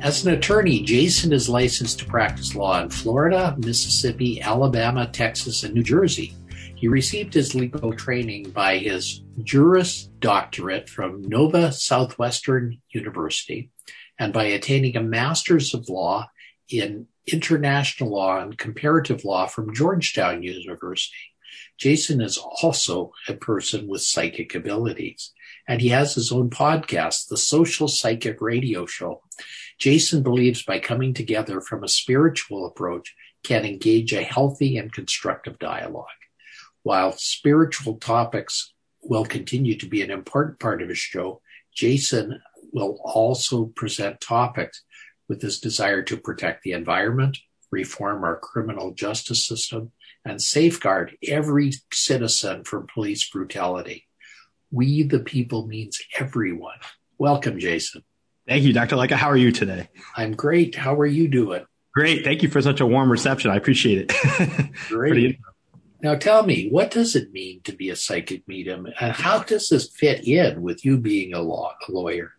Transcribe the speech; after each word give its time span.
As 0.00 0.24
an 0.24 0.32
attorney, 0.32 0.80
Jason 0.82 1.32
is 1.32 1.48
licensed 1.48 1.98
to 1.98 2.04
practice 2.04 2.54
law 2.54 2.80
in 2.80 2.88
Florida, 2.88 3.56
Mississippi, 3.58 4.40
Alabama, 4.40 5.08
Texas, 5.08 5.64
and 5.64 5.74
New 5.74 5.82
Jersey. 5.82 6.36
He 6.76 6.86
received 6.86 7.34
his 7.34 7.56
legal 7.56 7.92
training 7.92 8.50
by 8.50 8.78
his 8.78 9.22
Juris 9.42 10.04
Doctorate 10.20 10.88
from 10.88 11.22
Nova 11.22 11.72
Southwestern 11.72 12.80
University 12.90 13.70
and 14.20 14.32
by 14.32 14.44
attaining 14.44 14.96
a 14.96 15.02
Master's 15.02 15.74
of 15.74 15.88
Law 15.88 16.30
in 16.68 17.08
International 17.26 18.10
Law 18.10 18.38
and 18.38 18.56
Comparative 18.56 19.24
Law 19.24 19.46
from 19.46 19.74
Georgetown 19.74 20.44
University. 20.44 21.16
Jason 21.76 22.20
is 22.20 22.38
also 22.38 23.12
a 23.28 23.34
person 23.34 23.88
with 23.88 24.02
psychic 24.02 24.54
abilities, 24.54 25.32
and 25.66 25.80
he 25.80 25.88
has 25.88 26.14
his 26.14 26.30
own 26.30 26.50
podcast, 26.50 27.28
The 27.28 27.36
Social 27.36 27.88
Psychic 27.88 28.40
Radio 28.40 28.86
Show. 28.86 29.22
Jason 29.78 30.22
believes 30.22 30.62
by 30.62 30.78
coming 30.78 31.14
together 31.14 31.60
from 31.60 31.84
a 31.84 31.88
spiritual 31.88 32.66
approach 32.66 33.14
can 33.44 33.64
engage 33.64 34.12
a 34.12 34.22
healthy 34.22 34.76
and 34.76 34.92
constructive 34.92 35.58
dialogue. 35.58 36.06
While 36.82 37.12
spiritual 37.12 37.96
topics 37.98 38.72
will 39.02 39.24
continue 39.24 39.76
to 39.76 39.86
be 39.86 40.02
an 40.02 40.10
important 40.10 40.58
part 40.58 40.82
of 40.82 40.88
his 40.88 40.98
show, 40.98 41.40
Jason 41.72 42.40
will 42.72 42.98
also 43.04 43.66
present 43.66 44.20
topics 44.20 44.82
with 45.28 45.40
his 45.42 45.60
desire 45.60 46.02
to 46.02 46.16
protect 46.16 46.62
the 46.62 46.72
environment, 46.72 47.38
reform 47.70 48.24
our 48.24 48.36
criminal 48.36 48.92
justice 48.92 49.46
system, 49.46 49.92
and 50.24 50.42
safeguard 50.42 51.16
every 51.26 51.72
citizen 51.92 52.64
from 52.64 52.86
police 52.92 53.28
brutality. 53.30 54.06
We 54.70 55.04
the 55.04 55.20
people 55.20 55.66
means 55.66 56.00
everyone. 56.18 56.78
Welcome, 57.16 57.58
Jason. 57.58 58.02
Thank 58.48 58.64
you, 58.64 58.72
Dr. 58.72 58.96
Lycka. 58.96 59.12
How 59.12 59.28
are 59.28 59.36
you 59.36 59.52
today? 59.52 59.88
I'm 60.16 60.32
great. 60.32 60.74
How 60.74 60.98
are 60.98 61.06
you 61.06 61.28
doing? 61.28 61.66
Great. 61.92 62.24
Thank 62.24 62.42
you 62.42 62.48
for 62.48 62.62
such 62.62 62.80
a 62.80 62.86
warm 62.86 63.10
reception. 63.10 63.50
I 63.50 63.56
appreciate 63.56 64.10
it. 64.10 64.70
great. 64.88 65.38
Now 66.02 66.14
tell 66.14 66.44
me, 66.44 66.68
what 66.70 66.90
does 66.90 67.14
it 67.14 67.32
mean 67.32 67.60
to 67.64 67.72
be 67.72 67.90
a 67.90 67.96
psychic 67.96 68.46
medium? 68.48 68.86
And 69.00 69.12
how 69.12 69.40
does 69.40 69.68
this 69.68 69.90
fit 69.90 70.26
in 70.26 70.62
with 70.62 70.84
you 70.84 70.96
being 70.96 71.34
a, 71.34 71.42
law, 71.42 71.74
a 71.86 71.92
lawyer? 71.92 72.32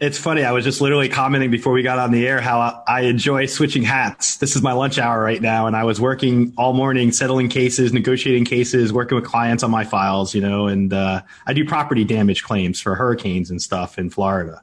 It's 0.00 0.18
funny. 0.18 0.42
I 0.42 0.50
was 0.50 0.64
just 0.64 0.80
literally 0.80 1.08
commenting 1.08 1.50
before 1.50 1.72
we 1.72 1.82
got 1.82 1.98
on 1.98 2.10
the 2.10 2.26
air 2.26 2.40
how 2.40 2.82
I 2.86 3.02
enjoy 3.02 3.46
switching 3.46 3.84
hats. 3.84 4.36
This 4.38 4.56
is 4.56 4.62
my 4.62 4.72
lunch 4.72 4.98
hour 4.98 5.22
right 5.22 5.40
now, 5.40 5.68
and 5.68 5.76
I 5.76 5.84
was 5.84 6.00
working 6.00 6.52
all 6.58 6.72
morning, 6.72 7.12
settling 7.12 7.48
cases, 7.48 7.92
negotiating 7.92 8.44
cases, 8.44 8.92
working 8.92 9.14
with 9.14 9.24
clients 9.24 9.62
on 9.62 9.70
my 9.70 9.84
files, 9.84 10.34
you 10.34 10.40
know, 10.40 10.66
and 10.66 10.92
uh, 10.92 11.22
I 11.46 11.52
do 11.52 11.64
property 11.64 12.04
damage 12.04 12.42
claims 12.42 12.80
for 12.80 12.96
hurricanes 12.96 13.50
and 13.50 13.62
stuff 13.62 13.96
in 13.96 14.10
Florida. 14.10 14.62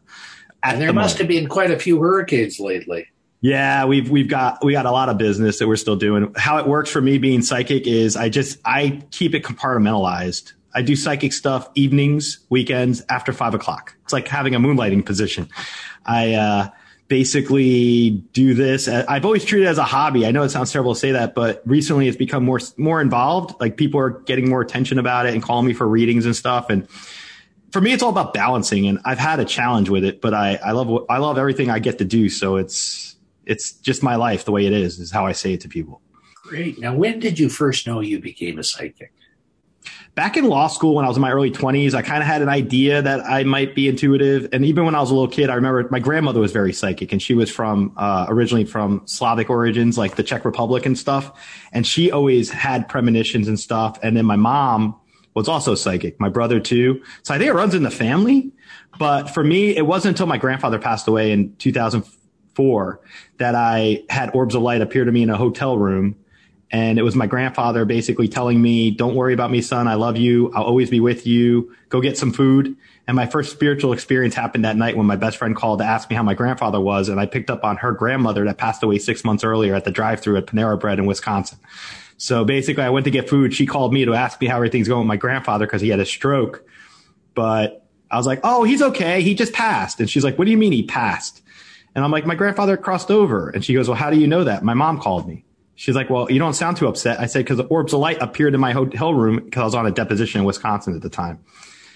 And 0.64 0.80
there 0.80 0.88
the 0.88 0.94
must 0.94 1.16
moment. 1.16 1.20
have 1.20 1.28
been 1.28 1.50
quite 1.50 1.72
a 1.72 1.80
few 1.80 2.00
hurricanes 2.00 2.59
lately. 2.59 3.08
Yeah, 3.42 3.86
we've 3.86 4.09
we've 4.09 4.28
got 4.28 4.64
we 4.64 4.72
got 4.72 4.86
a 4.86 4.92
lot 4.92 5.09
of 5.09 5.18
business 5.18 5.58
that 5.59 5.68
we're 5.68 5.76
still 5.76 5.95
doing. 5.95 6.31
How 6.38 6.58
it 6.59 6.68
works 6.68 6.91
for 6.91 7.02
me 7.02 7.18
being 7.18 7.41
psychic 7.41 7.88
is 7.88 8.16
I 8.16 8.30
just 8.30 8.59
I 8.63 9.02
keep 9.09 9.34
it 9.34 9.44
compartmentalized. 9.44 10.53
I 10.74 10.84
do 10.84 10.96
psychic 10.96 11.34
stuff 11.34 11.68
evenings, 11.75 12.40
weekends, 12.50 13.03
after 13.09 13.34
five 13.34 13.53
o'clock. 13.53 13.96
It's 14.03 14.13
like 14.13 14.28
having 14.28 14.56
a 14.56 14.59
moonlighting 14.59 15.06
position. 15.06 15.50
I 16.06 16.34
uh, 16.34 16.69
basically 17.08 18.12
do 18.31 18.53
this. 18.53 18.88
I've 18.88 19.25
always 19.25 19.44
treated 19.44 19.66
it 19.66 19.69
as 19.69 19.78
a 19.80 19.84
hobby. 19.84 20.25
I 20.25 20.31
know 20.31 20.44
it 20.44 20.50
sounds 20.50 20.72
terrible 20.72 20.94
to 20.94 21.00
say 21.00 21.12
that, 21.12 21.35
but 21.35 21.62
recently 21.66 22.08
it's 22.08 22.16
become 22.16 22.46
more 22.46 22.59
more 22.78 23.02
involved. 23.02 23.59
Like 23.59 23.75
people 23.75 24.00
are 24.00 24.12
getting 24.12 24.50
more 24.50 24.62
attention 24.62 25.00
about 25.00 25.25
it 25.25 25.34
and 25.34 25.41
calling 25.44 25.66
me 25.66 25.74
for 25.74 25.88
readings 25.88 26.25
and 26.25 26.35
stuff. 26.35 26.69
And 26.69 26.88
for 27.72 27.82
me, 27.82 27.94
it's 27.94 28.04
all 28.04 28.09
about 28.09 28.34
balancing, 28.34 28.86
and 28.88 29.00
I've 29.06 29.18
had 29.18 29.40
a 29.40 29.46
challenge 29.46 29.90
with 29.90 30.04
it, 30.04 30.22
but 30.22 30.34
I, 30.34 30.56
I 30.64 30.72
love 30.72 31.06
I 31.09 31.18
love 31.18 31.38
everything 31.38 31.70
I 31.70 31.80
get 31.80 31.98
to 32.00 32.06
do. 32.06 32.30
So 32.30 32.58
it's 32.58 33.16
it's 33.46 33.74
just 33.74 34.04
my 34.04 34.16
life 34.16 34.46
the 34.46 34.52
way 34.52 34.66
it 34.66 34.74
is. 34.74 35.00
Is 35.00 35.12
how 35.12 35.26
I 35.26 35.32
say 35.32 35.54
it 35.54 35.62
to 35.62 35.70
people. 35.70 36.02
Great. 36.44 36.80
Now, 36.80 36.94
when 36.94 37.20
did 37.20 37.40
you 37.40 37.48
first 37.48 37.88
know 37.88 38.02
you 38.02 38.20
became 38.20 38.59
a 38.59 38.64
psychic? 38.64 39.14
Back 40.14 40.36
in 40.36 40.44
law 40.44 40.68
school, 40.68 40.96
when 40.96 41.06
I 41.06 41.08
was 41.08 41.16
in 41.16 41.22
my 41.22 41.32
early 41.32 41.50
20s, 41.50 41.94
I 41.94 42.02
kind 42.02 42.22
of 42.22 42.28
had 42.28 42.42
an 42.42 42.50
idea 42.50 43.02
that 43.02 43.22
I 43.22 43.44
might 43.46 43.74
be 43.74 43.88
intuitive. 43.88 44.50
And 44.52 44.66
even 44.66 44.84
when 44.84 44.94
I 44.94 45.00
was 45.00 45.09
a 45.09 45.14
little 45.14 45.30
kid, 45.30 45.50
I 45.50 45.53
remember 45.56 45.88
my 45.90 46.00
grandmother 46.00 46.42
was 46.42 46.52
very 46.52 46.74
psychic, 46.74 47.14
and 47.14 47.22
she 47.22 47.34
was 47.34 47.50
from 47.50 47.94
uh, 47.96 48.26
originally 48.28 48.66
from 48.66 49.03
Slavic 49.06 49.50
origins, 49.50 49.98
like 49.98 50.18
the 50.18 50.24
Czech 50.24 50.44
Republic 50.44 50.86
and 50.86 50.98
stuff. 50.98 51.32
And 51.72 51.88
she 51.88 52.12
always 52.12 52.50
had 52.50 52.90
premonitions 52.90 53.48
and 53.48 53.58
stuff. 53.58 53.98
And 54.03 54.18
then 54.18 54.26
my 54.26 54.36
mom 54.36 55.00
was 55.34 55.47
also 55.47 55.75
psychic. 55.75 56.19
My 56.19 56.30
brother 56.30 56.59
too. 56.59 57.02
So 57.24 57.34
I 57.34 57.38
think 57.38 57.50
it 57.50 57.53
runs 57.53 57.74
in 57.74 57.84
the 57.84 57.92
family. 57.92 58.52
But 59.00 59.30
for 59.30 59.44
me, 59.44 59.75
it 59.75 59.86
wasn't 59.86 60.14
until 60.14 60.28
my 60.28 60.38
grandfather 60.38 60.80
passed 60.80 61.08
away 61.08 61.31
in 61.31 61.56
2004 61.58 63.00
that 63.38 63.56
I 63.56 64.03
had 64.09 64.36
orbs 64.36 64.56
of 64.56 64.62
light 64.62 64.81
appear 64.81 65.06
to 65.06 65.12
me 65.12 65.24
in 65.24 65.30
a 65.30 65.38
hotel 65.38 65.78
room. 65.78 66.16
And 66.74 66.97
it 66.97 67.02
was 67.02 67.16
my 67.16 67.28
grandfather 67.28 67.84
basically 67.84 68.30
telling 68.30 68.62
me, 68.62 68.91
don't 68.91 69.16
worry 69.16 69.34
about 69.34 69.52
me, 69.52 69.62
son. 69.62 69.88
I 69.88 69.96
love 69.96 70.16
you. 70.16 70.52
I'll 70.53 70.64
always 70.64 70.90
be 70.90 71.02
with 71.02 71.28
you. 71.28 71.75
Go 71.90 72.00
get 72.00 72.18
some 72.18 72.31
food. 72.31 72.78
And 73.08 73.16
my 73.16 73.25
first 73.25 73.52
spiritual 73.52 73.91
experience 73.91 74.36
happened 74.36 74.64
that 74.64 74.78
night 74.78 74.96
when 74.96 75.06
my 75.06 75.18
best 75.18 75.36
friend 75.36 75.53
called 75.53 75.80
to 75.80 75.86
ask 75.86 76.09
me 76.09 76.16
how 76.16 76.24
my 76.24 76.34
grandfather 76.34 76.80
was. 76.80 77.09
And 77.09 77.20
I 77.20 77.25
picked 77.25 77.50
up 77.50 77.66
on 77.66 77.75
her 77.78 77.91
grandmother 77.91 78.46
that 78.46 78.58
passed 78.58 78.84
away 78.84 79.00
six 79.00 79.25
months 79.25 79.44
earlier 79.44 79.75
at 79.75 79.84
the 79.84 79.91
drive 79.91 80.22
through 80.22 80.38
at 80.38 80.46
Panera 80.46 80.80
Bread 80.80 80.97
in 80.97 81.06
Wisconsin. 81.06 81.58
So 82.22 82.46
basically, 82.46 82.84
I 82.84 82.92
went 82.92 83.06
to 83.06 83.09
get 83.09 83.28
food. 83.28 83.52
She 83.52 83.66
called 83.66 83.92
me 83.92 84.06
to 84.06 84.14
ask 84.14 84.40
me 84.40 84.46
how 84.46 84.58
everything's 84.58 84.88
going 84.88 85.00
with 85.00 85.08
my 85.08 85.18
grandfather 85.18 85.66
because 85.66 85.82
he 85.82 85.90
had 85.90 86.00
a 86.00 86.06
stroke. 86.06 86.64
But 87.34 87.84
I 88.12 88.18
was 88.18 88.28
like, 88.28 88.42
oh, 88.44 88.64
he's 88.64 88.84
okay. 88.84 89.24
He 89.24 89.34
just 89.34 89.54
passed. 89.54 90.00
And 90.00 90.08
she's 90.08 90.24
like, 90.24 90.38
what 90.38 90.46
do 90.46 90.52
you 90.52 90.58
mean 90.58 90.72
he 90.72 90.84
passed? 90.84 91.42
And 91.96 92.06
I'm 92.06 92.12
like, 92.12 92.28
my 92.28 92.36
grandfather 92.36 92.78
crossed 92.78 93.09
over. 93.09 93.50
And 93.50 93.66
she 93.66 93.74
goes, 93.74 93.88
well, 93.88 93.98
how 93.98 94.12
do 94.12 94.20
you 94.20 94.28
know 94.28 94.44
that? 94.44 94.64
My 94.64 94.76
mom 94.76 95.00
called 95.00 95.28
me. 95.28 95.46
She's 95.74 95.96
like, 95.96 96.12
well, 96.12 96.32
you 96.32 96.38
don't 96.38 96.54
sound 96.54 96.78
too 96.78 96.88
upset. 96.88 97.20
I 97.20 97.26
said, 97.26 97.40
because 97.40 97.58
the 97.58 97.66
orbs 97.66 97.92
of 97.92 98.00
light 98.00 98.22
appeared 98.22 98.53
in 98.53 98.59
my 98.59 98.72
hotel 98.72 99.16
room 99.16 99.38
because 99.44 99.62
I 99.62 99.66
was 99.66 99.74
on 99.74 99.88
a 99.88 99.92
deposition 99.92 100.42
in 100.42 100.46
Wisconsin 100.46 100.96
at 100.96 101.02
the 101.02 101.09
time. 101.09 101.44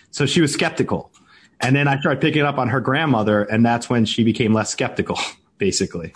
So 0.09 0.25
she 0.25 0.41
was 0.41 0.51
skeptical. 0.51 1.11
And 1.59 1.75
then 1.75 1.87
I 1.87 1.99
started 1.99 2.19
picking 2.19 2.41
up 2.41 2.57
on 2.57 2.69
her 2.69 2.79
grandmother, 2.79 3.43
and 3.43 3.63
that's 3.63 3.91
when 3.91 4.05
she 4.05 4.23
became 4.23 4.55
less 4.55 4.71
skeptical, 4.71 5.19
basically. 5.59 6.15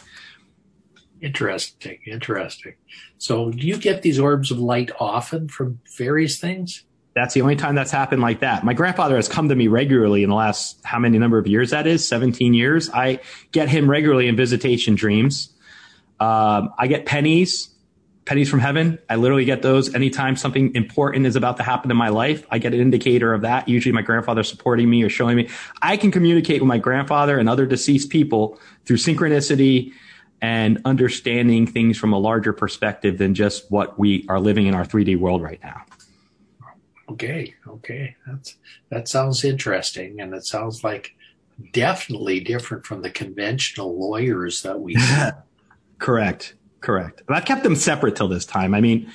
Interesting, 1.21 1.99
interesting. 2.05 2.75
So, 3.17 3.51
do 3.51 3.67
you 3.67 3.77
get 3.77 4.01
these 4.01 4.19
orbs 4.19 4.51
of 4.51 4.59
light 4.59 4.91
often 4.99 5.49
from 5.49 5.79
various 5.97 6.39
things? 6.39 6.83
That's 7.13 7.33
the 7.33 7.41
only 7.41 7.57
time 7.57 7.75
that's 7.75 7.91
happened 7.91 8.21
like 8.21 8.39
that. 8.39 8.63
My 8.63 8.73
grandfather 8.73 9.17
has 9.17 9.27
come 9.27 9.49
to 9.49 9.55
me 9.55 9.67
regularly 9.67 10.23
in 10.23 10.29
the 10.29 10.35
last 10.35 10.79
how 10.85 10.99
many 10.99 11.17
number 11.17 11.37
of 11.37 11.47
years 11.47 11.71
that 11.71 11.87
is? 11.87 12.07
17 12.07 12.53
years. 12.53 12.89
I 12.91 13.19
get 13.51 13.67
him 13.67 13.89
regularly 13.89 14.27
in 14.27 14.37
visitation 14.37 14.95
dreams. 14.95 15.49
Um, 16.21 16.73
I 16.77 16.87
get 16.87 17.05
pennies, 17.05 17.69
pennies 18.23 18.49
from 18.49 18.59
heaven. 18.59 18.99
I 19.09 19.15
literally 19.15 19.43
get 19.43 19.61
those 19.61 19.93
anytime 19.95 20.35
something 20.35 20.73
important 20.75 21.25
is 21.25 21.35
about 21.35 21.57
to 21.57 21.63
happen 21.63 21.91
in 21.91 21.97
my 21.97 22.09
life. 22.09 22.45
I 22.51 22.59
get 22.59 22.73
an 22.73 22.79
indicator 22.79 23.33
of 23.33 23.41
that. 23.41 23.67
Usually 23.67 23.91
my 23.91 24.03
grandfather 24.03 24.43
supporting 24.43 24.89
me 24.89 25.03
or 25.03 25.09
showing 25.09 25.35
me. 25.35 25.49
I 25.81 25.97
can 25.97 26.11
communicate 26.11 26.61
with 26.61 26.67
my 26.67 26.77
grandfather 26.77 27.37
and 27.37 27.49
other 27.49 27.65
deceased 27.65 28.09
people 28.09 28.59
through 28.85 28.97
synchronicity 28.97 29.91
and 30.41 30.81
understanding 30.85 31.67
things 31.67 31.97
from 31.97 32.13
a 32.13 32.17
larger 32.17 32.53
perspective 32.53 33.17
than 33.17 33.33
just 33.33 33.69
what 33.71 33.99
we 33.99 34.25
are 34.29 34.39
living 34.39 34.67
in 34.67 34.73
our 34.73 34.85
3D 34.85 35.17
world 35.17 35.41
right 35.41 35.59
now. 35.61 35.81
Okay, 37.09 37.55
okay. 37.67 38.15
That's 38.27 38.55
that 38.89 39.07
sounds 39.07 39.43
interesting 39.43 40.21
and 40.21 40.33
it 40.33 40.45
sounds 40.45 40.83
like 40.83 41.15
definitely 41.73 42.39
different 42.39 42.85
from 42.85 43.01
the 43.01 43.09
conventional 43.09 43.99
lawyers 43.99 44.61
that 44.61 44.79
we 44.79 44.95
Correct. 45.97 46.55
Correct. 46.81 47.23
And 47.27 47.35
I've 47.35 47.45
kept 47.45 47.63
them 47.63 47.75
separate 47.75 48.15
till 48.15 48.29
this 48.29 48.45
time. 48.45 48.73
I 48.73 48.79
mean, 48.79 49.11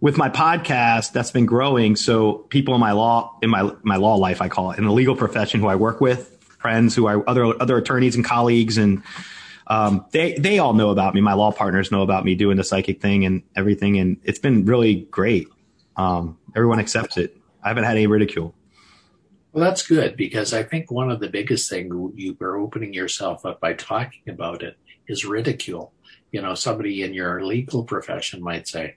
with 0.00 0.16
my 0.16 0.28
podcast 0.28 1.12
that's 1.12 1.30
been 1.30 1.46
growing, 1.46 1.96
so 1.96 2.34
people 2.50 2.74
in 2.74 2.80
my 2.80 2.92
law 2.92 3.36
in 3.42 3.50
my 3.50 3.70
my 3.82 3.96
law 3.96 4.14
life 4.14 4.40
I 4.40 4.48
call 4.48 4.70
it 4.70 4.78
in 4.78 4.84
the 4.84 4.92
legal 4.92 5.16
profession 5.16 5.60
who 5.60 5.66
I 5.66 5.76
work 5.76 6.00
with, 6.00 6.36
friends 6.58 6.94
who 6.94 7.06
are 7.06 7.28
other 7.28 7.60
other 7.60 7.76
attorneys 7.76 8.16
and 8.16 8.24
colleagues 8.24 8.78
and 8.78 9.02
um, 9.70 10.04
they 10.10 10.34
they 10.34 10.58
all 10.58 10.74
know 10.74 10.90
about 10.90 11.14
me. 11.14 11.20
My 11.20 11.32
law 11.32 11.52
partners 11.52 11.92
know 11.92 12.02
about 12.02 12.24
me 12.24 12.34
doing 12.34 12.56
the 12.56 12.64
psychic 12.64 13.00
thing 13.00 13.24
and 13.24 13.42
everything, 13.56 13.98
and 13.98 14.16
it's 14.24 14.40
been 14.40 14.64
really 14.66 15.06
great. 15.12 15.46
Um, 15.96 16.36
everyone 16.56 16.80
accepts 16.80 17.16
it. 17.16 17.36
I 17.62 17.68
haven't 17.68 17.84
had 17.84 17.96
any 17.96 18.08
ridicule. 18.08 18.52
Well, 19.52 19.64
that's 19.64 19.86
good 19.86 20.16
because 20.16 20.52
I 20.52 20.64
think 20.64 20.90
one 20.90 21.10
of 21.10 21.20
the 21.20 21.28
biggest 21.28 21.70
things 21.70 21.92
you 22.16 22.36
are 22.40 22.56
opening 22.56 22.92
yourself 22.92 23.46
up 23.46 23.60
by 23.60 23.74
talking 23.74 24.28
about 24.28 24.62
it 24.62 24.76
is 25.06 25.24
ridicule. 25.24 25.92
You 26.32 26.42
know, 26.42 26.54
somebody 26.54 27.02
in 27.02 27.14
your 27.14 27.44
legal 27.44 27.84
profession 27.84 28.42
might 28.42 28.66
say, 28.66 28.96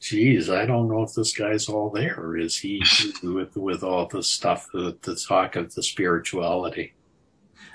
geez, 0.00 0.50
I 0.50 0.66
don't 0.66 0.88
know 0.88 1.02
if 1.02 1.14
this 1.14 1.36
guy's 1.36 1.68
all 1.68 1.90
there. 1.90 2.36
Is 2.36 2.56
he 2.56 2.82
with, 3.22 3.56
with 3.56 3.82
all 3.82 4.06
the 4.06 4.22
stuff, 4.22 4.68
the, 4.72 4.96
the 5.02 5.16
talk 5.16 5.56
of 5.56 5.74
the 5.74 5.82
spirituality? 5.82 6.95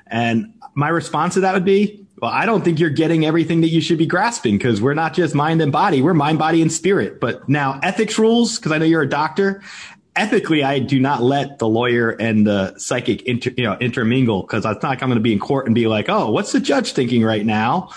And 0.08 0.54
my 0.76 0.90
response 0.90 1.36
to 1.36 1.42
that 1.42 1.54
would 1.54 1.66
be, 1.66 2.06
well, 2.22 2.32
I 2.32 2.46
don't 2.46 2.64
think 2.64 2.80
you're 2.80 2.92
getting 2.92 3.26
everything 3.26 3.62
that 3.62 3.70
you 3.70 3.82
should 3.82 3.98
be 3.98 4.06
grasping 4.06 4.58
because 4.58 4.80
we're 4.82 4.94
not 4.94 5.14
just 5.14 5.34
mind 5.34 5.62
and 5.62 5.72
body. 5.72 6.02
We're 6.02 6.14
mind, 6.14 6.38
body, 6.38 6.62
and 6.62 6.72
spirit. 6.72 7.20
But 7.20 7.50
now 7.50 7.80
ethics 7.82 8.20
rules, 8.20 8.58
because 8.58 8.72
I 8.72 8.78
know 8.78 8.86
you're 8.86 9.02
a 9.02 9.10
doctor. 9.10 9.64
Ethically, 10.16 10.64
I 10.64 10.80
do 10.80 11.00
not 11.00 11.24
let 11.24 11.58
the 11.58 11.68
lawyer 11.68 12.12
and 12.12 12.46
the 12.46 12.78
psychic 12.78 13.24
inter, 13.24 13.52
you 13.58 13.64
know, 13.64 13.76
intermingle 13.80 14.42
because 14.42 14.66
it's 14.66 14.84
not 14.84 14.90
like 14.90 15.02
I'm 15.02 15.10
going 15.10 15.18
to 15.18 15.24
be 15.24 15.34
in 15.34 15.40
court 15.40 15.66
and 15.66 15.74
be 15.74 15.88
like, 15.88 16.10
oh, 16.10 16.30
what's 16.30 16.52
the 16.52 16.60
judge 16.60 16.92
thinking 16.94 17.24
right 17.24 17.46
now? 17.46 17.90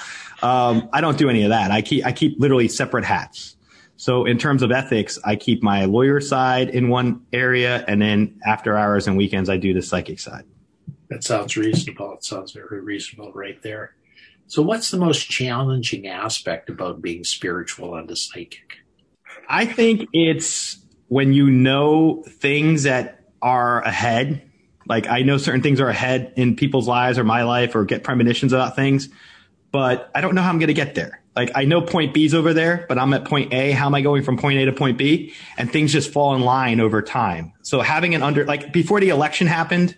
Um, 0.43 0.89
I 0.93 1.01
don't 1.01 1.19
do 1.19 1.29
any 1.29 1.43
of 1.43 1.51
that. 1.51 1.71
I 1.71 1.83
keep, 1.83 2.07
I 2.07 2.13
keep 2.13 2.39
literally 2.39 2.69
separate 2.69 3.05
hats. 3.05 3.57
So 3.97 4.25
in 4.25 4.39
terms 4.39 4.63
of 4.63 4.73
ethics, 4.73 5.19
I 5.25 5.37
keep 5.37 5.63
my 5.63 5.85
lawyer 5.85 6.21
side 6.21 6.71
in 6.71 6.89
one 6.89 7.27
area 7.33 7.85
and 7.89 8.01
then 8.01 8.41
after 8.47 8.77
hours 8.77 9.07
and 9.07 9.17
weekends, 9.17 9.51
I 9.51 9.57
do 9.57 9.75
the 9.75 9.83
psychic 9.83 10.19
side. 10.19 10.45
That 11.15 11.23
sounds 11.23 11.57
reasonable. 11.57 12.13
It 12.15 12.25
sounds 12.25 12.51
very 12.51 12.81
reasonable 12.81 13.31
right 13.33 13.63
there. 13.63 13.95
So, 14.49 14.63
what's 14.63 14.91
the 14.91 14.97
most 14.97 15.31
challenging 15.31 16.09
aspect 16.09 16.69
about 16.69 17.01
being 17.01 17.23
spiritual 17.23 17.95
and 17.95 18.11
a 18.11 18.17
psychic? 18.17 18.79
I 19.49 19.65
think 19.65 20.09
it's 20.13 20.77
when 21.07 21.33
you 21.33 21.49
know 21.49 22.25
things 22.27 22.83
that 22.83 23.21
are 23.41 23.81
ahead. 23.83 24.43
Like, 24.89 25.07
I 25.07 25.23
know 25.23 25.39
certain 25.39 25.63
things 25.63 25.81
are 25.81 25.89
ahead 25.89 26.33
in 26.35 26.57
people's 26.57 26.89
lives 26.89 27.17
or 27.17 27.23
my 27.23 27.45
life 27.45 27.77
or 27.77 27.85
get 27.85 28.03
premonitions 28.03 28.53
about 28.53 28.75
things, 28.75 29.09
but 29.71 30.11
I 30.17 30.21
don't 30.21 30.35
know 30.35 30.43
how 30.43 30.49
I'm 30.49 30.59
going 30.59 30.67
to 30.67 30.75
get 30.75 30.97
there. 30.97 31.23
Like, 31.37 31.53
I 31.55 31.65
know 31.65 31.81
point 31.81 32.13
B 32.13 32.25
is 32.25 32.35
over 32.35 32.53
there, 32.53 32.87
but 32.89 32.99
I'm 32.99 33.15
at 33.15 33.25
point 33.25 33.55
A. 33.55 33.71
How 33.71 33.87
am 33.87 33.95
I 33.95 34.01
going 34.01 34.25
from 34.25 34.37
point 34.37 34.59
A 34.59 34.65
to 34.65 34.73
point 34.73 34.99
B? 34.99 35.33
And 35.57 35.71
things 35.71 35.93
just 35.93 36.11
fall 36.11 36.35
in 36.35 36.41
line 36.41 36.81
over 36.81 37.03
time. 37.03 37.53
So, 37.63 37.83
having 37.83 38.17
an 38.17 38.25
under, 38.25 38.45
like, 38.45 38.73
before 38.73 38.99
the 38.99 39.11
election 39.11 39.47
happened, 39.47 39.97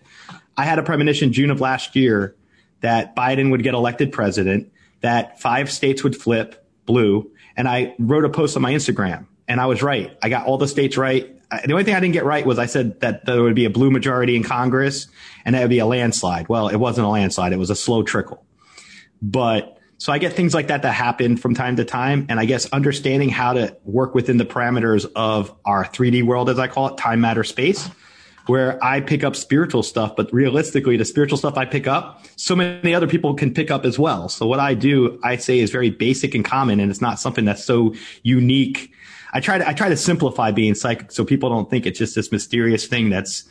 I 0.56 0.64
had 0.64 0.78
a 0.78 0.82
premonition 0.82 1.32
June 1.32 1.50
of 1.50 1.60
last 1.60 1.96
year 1.96 2.34
that 2.80 3.14
Biden 3.16 3.50
would 3.50 3.62
get 3.62 3.74
elected 3.74 4.12
president, 4.12 4.72
that 5.00 5.40
five 5.40 5.70
states 5.70 6.02
would 6.02 6.16
flip 6.16 6.66
blue. 6.84 7.30
And 7.56 7.68
I 7.68 7.94
wrote 7.98 8.24
a 8.24 8.28
post 8.28 8.56
on 8.56 8.62
my 8.62 8.72
Instagram 8.72 9.26
and 9.48 9.60
I 9.60 9.66
was 9.66 9.82
right. 9.82 10.16
I 10.22 10.28
got 10.28 10.46
all 10.46 10.58
the 10.58 10.68
states 10.68 10.96
right. 10.96 11.32
Uh, 11.50 11.60
the 11.64 11.72
only 11.72 11.84
thing 11.84 11.94
I 11.94 12.00
didn't 12.00 12.14
get 12.14 12.24
right 12.24 12.44
was 12.44 12.58
I 12.58 12.66
said 12.66 13.00
that 13.00 13.24
there 13.24 13.42
would 13.42 13.54
be 13.54 13.64
a 13.64 13.70
blue 13.70 13.90
majority 13.90 14.36
in 14.36 14.42
Congress 14.42 15.08
and 15.44 15.54
that 15.54 15.60
would 15.60 15.70
be 15.70 15.78
a 15.78 15.86
landslide. 15.86 16.48
Well, 16.48 16.68
it 16.68 16.76
wasn't 16.76 17.06
a 17.06 17.10
landslide. 17.10 17.52
It 17.52 17.58
was 17.58 17.70
a 17.70 17.76
slow 17.76 18.02
trickle. 18.02 18.44
But 19.22 19.78
so 19.98 20.12
I 20.12 20.18
get 20.18 20.34
things 20.34 20.52
like 20.52 20.66
that 20.66 20.82
that 20.82 20.92
happen 20.92 21.36
from 21.36 21.54
time 21.54 21.76
to 21.76 21.84
time. 21.84 22.26
And 22.28 22.38
I 22.38 22.44
guess 22.44 22.66
understanding 22.66 23.30
how 23.30 23.54
to 23.54 23.76
work 23.84 24.14
within 24.14 24.36
the 24.36 24.44
parameters 24.44 25.06
of 25.16 25.54
our 25.64 25.84
3D 25.84 26.22
world, 26.22 26.50
as 26.50 26.58
I 26.58 26.68
call 26.68 26.88
it, 26.88 26.98
time, 26.98 27.20
matter, 27.20 27.44
space 27.44 27.88
where 28.46 28.82
I 28.82 29.00
pick 29.00 29.24
up 29.24 29.34
spiritual 29.36 29.82
stuff, 29.82 30.14
but 30.16 30.32
realistically, 30.32 30.96
the 30.96 31.04
spiritual 31.04 31.36
stuff 31.36 31.56
I 31.56 31.64
pick 31.64 31.86
up, 31.86 32.24
so 32.36 32.54
many 32.54 32.94
other 32.94 33.08
people 33.08 33.34
can 33.34 33.52
pick 33.52 33.70
up 33.70 33.84
as 33.84 33.98
well. 33.98 34.28
So 34.28 34.46
what 34.46 34.60
I 34.60 34.74
do, 34.74 35.20
I 35.22 35.36
say 35.36 35.58
is 35.58 35.70
very 35.70 35.90
basic 35.90 36.34
and 36.34 36.44
common, 36.44 36.80
and 36.80 36.90
it's 36.90 37.00
not 37.00 37.18
something 37.18 37.44
that's 37.44 37.64
so 37.64 37.94
unique. 38.22 38.92
I 39.32 39.40
try 39.40 39.58
to, 39.58 39.68
I 39.68 39.72
try 39.72 39.88
to 39.88 39.96
simplify 39.96 40.52
being 40.52 40.74
psychic 40.74 41.12
so 41.12 41.24
people 41.24 41.50
don't 41.50 41.68
think 41.68 41.86
it's 41.86 41.98
just 41.98 42.14
this 42.14 42.30
mysterious 42.30 42.86
thing 42.86 43.10
that's 43.10 43.44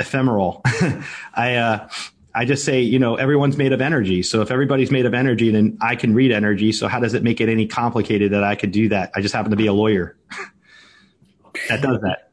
ephemeral. 0.00 0.62
I, 1.34 1.54
uh, 1.54 1.88
I 2.34 2.44
just 2.44 2.64
say, 2.64 2.80
you 2.80 2.98
know, 2.98 3.16
everyone's 3.16 3.56
made 3.56 3.72
of 3.72 3.80
energy. 3.80 4.22
So 4.22 4.40
if 4.40 4.50
everybody's 4.50 4.90
made 4.90 5.06
of 5.06 5.14
energy, 5.14 5.50
then 5.50 5.78
I 5.80 5.96
can 5.96 6.14
read 6.14 6.32
energy. 6.32 6.72
So 6.72 6.88
how 6.88 6.98
does 6.98 7.14
it 7.14 7.22
make 7.22 7.40
it 7.40 7.48
any 7.48 7.66
complicated 7.66 8.32
that 8.32 8.42
I 8.42 8.54
could 8.54 8.72
do 8.72 8.88
that? 8.88 9.12
I 9.14 9.20
just 9.20 9.34
happen 9.34 9.50
to 9.50 9.56
be 9.56 9.66
a 9.66 9.72
lawyer 9.72 10.16
that 11.68 11.82
does 11.82 12.00
that. 12.00 12.31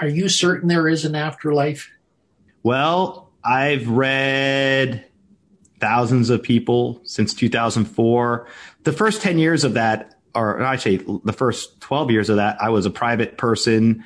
Are 0.00 0.08
you 0.08 0.28
certain 0.28 0.68
there 0.68 0.88
is 0.88 1.04
an 1.04 1.14
afterlife? 1.14 1.90
Well, 2.62 3.30
I've 3.44 3.88
read 3.88 5.06
thousands 5.80 6.30
of 6.30 6.42
people 6.42 7.00
since 7.04 7.32
2004. 7.34 8.48
The 8.82 8.92
first 8.92 9.22
10 9.22 9.38
years 9.38 9.64
of 9.64 9.74
that, 9.74 10.14
or 10.34 10.60
actually 10.62 11.04
the 11.24 11.32
first 11.32 11.80
12 11.80 12.10
years 12.10 12.28
of 12.28 12.36
that, 12.36 12.60
I 12.60 12.70
was 12.70 12.86
a 12.86 12.90
private 12.90 13.38
person 13.38 14.04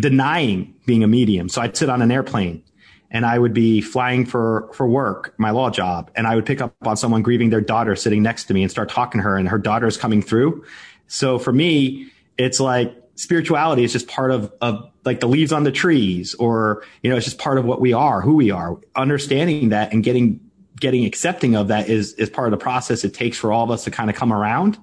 denying 0.00 0.74
being 0.86 1.04
a 1.04 1.08
medium. 1.08 1.48
So 1.48 1.62
I'd 1.62 1.76
sit 1.76 1.88
on 1.88 2.02
an 2.02 2.10
airplane 2.10 2.62
and 3.10 3.24
I 3.24 3.38
would 3.38 3.54
be 3.54 3.80
flying 3.80 4.26
for, 4.26 4.70
for 4.74 4.86
work, 4.86 5.34
my 5.38 5.50
law 5.50 5.70
job, 5.70 6.10
and 6.16 6.26
I 6.26 6.34
would 6.34 6.44
pick 6.44 6.60
up 6.60 6.74
on 6.86 6.96
someone 6.96 7.22
grieving 7.22 7.50
their 7.50 7.60
daughter 7.60 7.94
sitting 7.94 8.22
next 8.22 8.44
to 8.44 8.54
me 8.54 8.62
and 8.62 8.70
start 8.70 8.88
talking 8.88 9.20
to 9.20 9.22
her 9.22 9.36
and 9.36 9.48
her 9.48 9.58
daughter's 9.58 9.96
coming 9.96 10.22
through. 10.22 10.64
So 11.06 11.38
for 11.38 11.52
me, 11.52 12.10
it's 12.36 12.58
like 12.58 12.94
spirituality 13.16 13.82
is 13.82 13.92
just 13.92 14.06
part 14.06 14.30
of, 14.30 14.52
of 14.60 14.90
like 15.04 15.20
the 15.20 15.26
leaves 15.26 15.52
on 15.52 15.64
the 15.64 15.72
trees 15.72 16.34
or, 16.34 16.84
you 17.02 17.10
know, 17.10 17.16
it's 17.16 17.24
just 17.24 17.38
part 17.38 17.58
of 17.58 17.64
what 17.64 17.80
we 17.80 17.92
are, 17.92 18.20
who 18.20 18.34
we 18.34 18.50
are. 18.50 18.78
Understanding 18.94 19.70
that 19.70 19.92
and 19.92 20.04
getting, 20.04 20.40
getting 20.78 21.04
accepting 21.04 21.56
of 21.56 21.68
that 21.68 21.88
is, 21.88 22.12
is 22.14 22.30
part 22.30 22.46
of 22.46 22.58
the 22.58 22.62
process 22.62 23.04
it 23.04 23.14
takes 23.14 23.38
for 23.38 23.52
all 23.52 23.64
of 23.64 23.70
us 23.70 23.84
to 23.84 23.90
kind 23.90 24.10
of 24.10 24.16
come 24.16 24.32
around. 24.32 24.78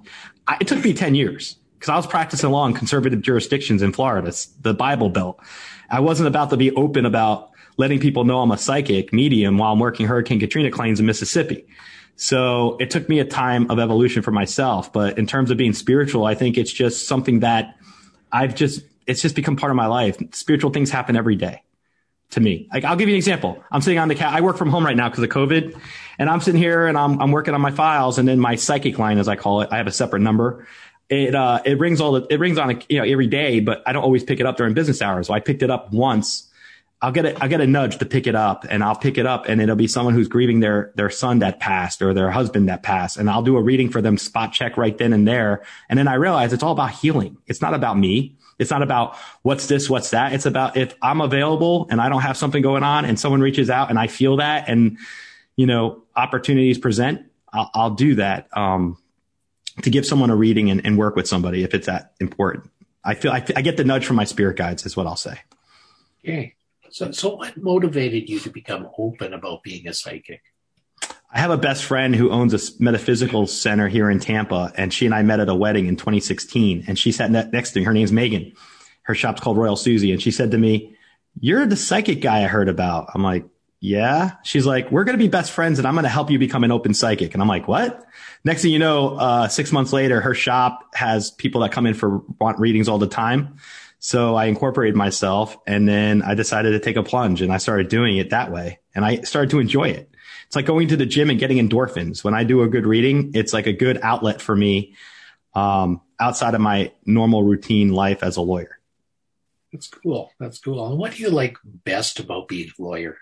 I, 0.46 0.58
it 0.60 0.68
took 0.68 0.84
me 0.84 0.92
10 0.92 1.14
years 1.14 1.56
because 1.78 1.88
I 1.88 1.96
was 1.96 2.06
practicing 2.06 2.50
law 2.50 2.66
in 2.66 2.74
conservative 2.74 3.22
jurisdictions 3.22 3.82
in 3.82 3.92
Florida, 3.92 4.32
the 4.60 4.74
Bible 4.74 5.10
Belt. 5.10 5.40
I 5.88 6.00
wasn't 6.00 6.26
about 6.26 6.50
to 6.50 6.56
be 6.56 6.72
open 6.72 7.06
about 7.06 7.50
letting 7.76 8.00
people 8.00 8.24
know 8.24 8.40
I'm 8.40 8.50
a 8.50 8.58
psychic 8.58 9.12
medium 9.12 9.58
while 9.58 9.72
I'm 9.72 9.78
working 9.78 10.06
Hurricane 10.06 10.40
Katrina 10.40 10.70
claims 10.70 10.98
in 10.98 11.06
Mississippi. 11.06 11.66
So 12.16 12.76
it 12.78 12.90
took 12.90 13.08
me 13.08 13.18
a 13.18 13.24
time 13.24 13.70
of 13.70 13.78
evolution 13.78 14.22
for 14.22 14.30
myself. 14.30 14.92
But 14.92 15.18
in 15.18 15.26
terms 15.26 15.50
of 15.50 15.56
being 15.56 15.72
spiritual, 15.72 16.24
I 16.24 16.34
think 16.34 16.56
it's 16.56 16.72
just 16.72 17.06
something 17.06 17.40
that 17.40 17.76
I've 18.34 18.54
just, 18.54 18.84
it's 19.06 19.22
just 19.22 19.36
become 19.36 19.56
part 19.56 19.70
of 19.70 19.76
my 19.76 19.86
life. 19.86 20.16
Spiritual 20.32 20.70
things 20.70 20.90
happen 20.90 21.16
every 21.16 21.36
day 21.36 21.62
to 22.30 22.40
me. 22.40 22.68
Like 22.72 22.84
I'll 22.84 22.96
give 22.96 23.08
you 23.08 23.14
an 23.14 23.18
example. 23.18 23.62
I'm 23.70 23.80
sitting 23.80 23.98
on 23.98 24.08
the 24.08 24.16
cat. 24.16 24.34
I 24.34 24.40
work 24.40 24.56
from 24.56 24.70
home 24.70 24.84
right 24.84 24.96
now 24.96 25.08
because 25.08 25.22
of 25.22 25.30
COVID 25.30 25.78
and 26.18 26.28
I'm 26.28 26.40
sitting 26.40 26.60
here 26.60 26.86
and 26.86 26.98
I'm, 26.98 27.20
I'm 27.22 27.30
working 27.30 27.54
on 27.54 27.60
my 27.60 27.70
files 27.70 28.18
and 28.18 28.26
then 28.26 28.40
my 28.40 28.56
psychic 28.56 28.98
line, 28.98 29.18
as 29.18 29.28
I 29.28 29.36
call 29.36 29.60
it, 29.60 29.68
I 29.70 29.76
have 29.76 29.86
a 29.86 29.92
separate 29.92 30.20
number. 30.20 30.66
It, 31.08 31.34
uh, 31.34 31.60
it 31.64 31.78
rings 31.78 32.00
all 32.00 32.12
the, 32.12 32.26
it 32.28 32.40
rings 32.40 32.58
on, 32.58 32.82
you 32.88 32.98
know, 32.98 33.04
every 33.04 33.28
day, 33.28 33.60
but 33.60 33.82
I 33.86 33.92
don't 33.92 34.02
always 34.02 34.24
pick 34.24 34.40
it 34.40 34.46
up 34.46 34.56
during 34.56 34.74
business 34.74 35.00
hours. 35.00 35.28
So 35.28 35.34
I 35.34 35.40
picked 35.40 35.62
it 35.62 35.70
up 35.70 35.92
once. 35.92 36.50
I'll 37.02 37.12
get 37.12 37.26
it, 37.26 37.36
I'll 37.40 37.48
get 37.48 37.60
a 37.60 37.66
nudge 37.66 37.98
to 37.98 38.06
pick 38.06 38.26
it 38.26 38.34
up 38.34 38.64
and 38.68 38.82
I'll 38.82 38.96
pick 38.96 39.18
it 39.18 39.26
up 39.26 39.46
and 39.46 39.60
it'll 39.60 39.76
be 39.76 39.86
someone 39.86 40.14
who's 40.14 40.28
grieving 40.28 40.60
their, 40.60 40.92
their 40.94 41.10
son 41.10 41.40
that 41.40 41.60
passed 41.60 42.00
or 42.00 42.14
their 42.14 42.30
husband 42.30 42.68
that 42.68 42.82
passed. 42.82 43.18
And 43.18 43.28
I'll 43.28 43.42
do 43.42 43.56
a 43.56 43.62
reading 43.62 43.90
for 43.90 44.00
them 44.00 44.16
spot 44.16 44.52
check 44.52 44.76
right 44.76 44.96
then 44.96 45.12
and 45.12 45.28
there. 45.28 45.62
And 45.90 45.98
then 45.98 46.08
I 46.08 46.14
realize 46.14 46.52
it's 46.52 46.62
all 46.62 46.72
about 46.72 46.92
healing. 46.92 47.36
It's 47.46 47.60
not 47.60 47.74
about 47.74 47.98
me. 47.98 48.36
It's 48.58 48.70
not 48.70 48.82
about 48.82 49.16
what's 49.42 49.66
this, 49.66 49.90
what's 49.90 50.10
that. 50.10 50.32
It's 50.32 50.46
about 50.46 50.76
if 50.76 50.94
I'm 51.02 51.20
available 51.20 51.88
and 51.90 52.00
I 52.00 52.08
don't 52.08 52.22
have 52.22 52.36
something 52.36 52.62
going 52.62 52.84
on 52.84 53.04
and 53.04 53.18
someone 53.20 53.40
reaches 53.40 53.68
out 53.68 53.90
and 53.90 53.98
I 53.98 54.06
feel 54.06 54.36
that 54.36 54.68
and, 54.68 54.96
you 55.56 55.66
know, 55.66 56.04
opportunities 56.16 56.78
present, 56.78 57.26
I'll, 57.52 57.70
I'll 57.74 57.90
do 57.90 58.14
that. 58.14 58.48
Um, 58.56 58.96
to 59.82 59.90
give 59.90 60.06
someone 60.06 60.30
a 60.30 60.36
reading 60.36 60.70
and, 60.70 60.86
and, 60.86 60.96
work 60.96 61.16
with 61.16 61.26
somebody 61.26 61.64
if 61.64 61.74
it's 61.74 61.86
that 61.86 62.14
important. 62.20 62.70
I 63.02 63.14
feel 63.14 63.32
I, 63.32 63.44
I, 63.56 63.62
get 63.62 63.76
the 63.76 63.82
nudge 63.82 64.06
from 64.06 64.14
my 64.14 64.22
spirit 64.22 64.56
guides 64.56 64.86
is 64.86 64.96
what 64.96 65.06
I'll 65.06 65.16
say. 65.16 65.36
Okay. 66.24 66.54
So, 66.94 67.10
so 67.10 67.34
what 67.34 67.56
motivated 67.56 68.30
you 68.30 68.38
to 68.38 68.50
become 68.50 68.88
open 68.96 69.34
about 69.34 69.64
being 69.64 69.88
a 69.88 69.92
psychic? 69.92 70.40
I 71.02 71.40
have 71.40 71.50
a 71.50 71.58
best 71.58 71.82
friend 71.82 72.14
who 72.14 72.30
owns 72.30 72.54
a 72.54 72.60
metaphysical 72.80 73.48
center 73.48 73.88
here 73.88 74.08
in 74.08 74.20
Tampa, 74.20 74.72
and 74.76 74.94
she 74.94 75.04
and 75.04 75.12
I 75.12 75.22
met 75.22 75.40
at 75.40 75.48
a 75.48 75.56
wedding 75.56 75.88
in 75.88 75.96
2016. 75.96 76.84
And 76.86 76.96
she 76.96 77.10
sat 77.10 77.32
next 77.32 77.72
to 77.72 77.80
me. 77.80 77.84
Her 77.84 77.92
name's 77.92 78.12
Megan. 78.12 78.52
Her 79.02 79.16
shop's 79.16 79.40
called 79.40 79.56
Royal 79.56 79.74
Susie. 79.74 80.12
And 80.12 80.22
she 80.22 80.30
said 80.30 80.52
to 80.52 80.58
me, 80.58 80.94
You're 81.40 81.66
the 81.66 81.74
psychic 81.74 82.20
guy 82.20 82.44
I 82.44 82.46
heard 82.46 82.68
about. 82.68 83.10
I'm 83.12 83.24
like, 83.24 83.44
Yeah. 83.80 84.36
She's 84.44 84.64
like, 84.64 84.92
We're 84.92 85.02
going 85.02 85.18
to 85.18 85.24
be 85.24 85.26
best 85.26 85.50
friends, 85.50 85.80
and 85.80 85.88
I'm 85.88 85.94
going 85.94 86.04
to 86.04 86.08
help 86.08 86.30
you 86.30 86.38
become 86.38 86.62
an 86.62 86.70
open 86.70 86.94
psychic. 86.94 87.34
And 87.34 87.42
I'm 87.42 87.48
like, 87.48 87.66
What? 87.66 88.04
Next 88.44 88.62
thing 88.62 88.70
you 88.70 88.78
know, 88.78 89.16
uh, 89.16 89.48
six 89.48 89.72
months 89.72 89.92
later, 89.92 90.20
her 90.20 90.34
shop 90.34 90.94
has 90.94 91.32
people 91.32 91.62
that 91.62 91.72
come 91.72 91.86
in 91.86 91.94
for 91.94 92.18
want 92.38 92.60
readings 92.60 92.88
all 92.88 92.98
the 92.98 93.08
time. 93.08 93.56
So 94.04 94.34
I 94.34 94.46
incorporated 94.46 94.96
myself 94.96 95.56
and 95.66 95.88
then 95.88 96.20
I 96.20 96.34
decided 96.34 96.72
to 96.72 96.78
take 96.78 96.96
a 96.96 97.02
plunge 97.02 97.40
and 97.40 97.50
I 97.50 97.56
started 97.56 97.88
doing 97.88 98.18
it 98.18 98.30
that 98.30 98.52
way 98.52 98.80
and 98.94 99.04
I 99.04 99.22
started 99.22 99.50
to 99.50 99.60
enjoy 99.60 99.88
it 99.88 100.14
it's 100.46 100.56
like 100.56 100.66
going 100.66 100.88
to 100.88 100.96
the 100.96 101.06
gym 101.06 101.30
and 101.30 101.38
getting 101.38 101.58
endorphins. 101.58 102.22
When 102.22 102.34
I 102.34 102.44
do 102.44 102.62
a 102.62 102.68
good 102.68 102.86
reading, 102.86 103.32
it's 103.34 103.52
like 103.52 103.66
a 103.66 103.72
good 103.72 103.98
outlet 104.02 104.40
for 104.40 104.54
me 104.54 104.94
um, 105.54 106.00
outside 106.20 106.54
of 106.54 106.60
my 106.60 106.92
normal 107.04 107.42
routine 107.42 107.92
life 107.92 108.22
as 108.22 108.36
a 108.36 108.40
lawyer. 108.40 108.78
That's 109.72 109.88
cool. 109.88 110.30
That's 110.38 110.58
cool. 110.58 110.86
And 110.86 110.98
what 110.98 111.14
do 111.14 111.22
you 111.22 111.30
like 111.30 111.56
best 111.64 112.20
about 112.20 112.46
being 112.46 112.70
a 112.78 112.82
lawyer? 112.82 113.18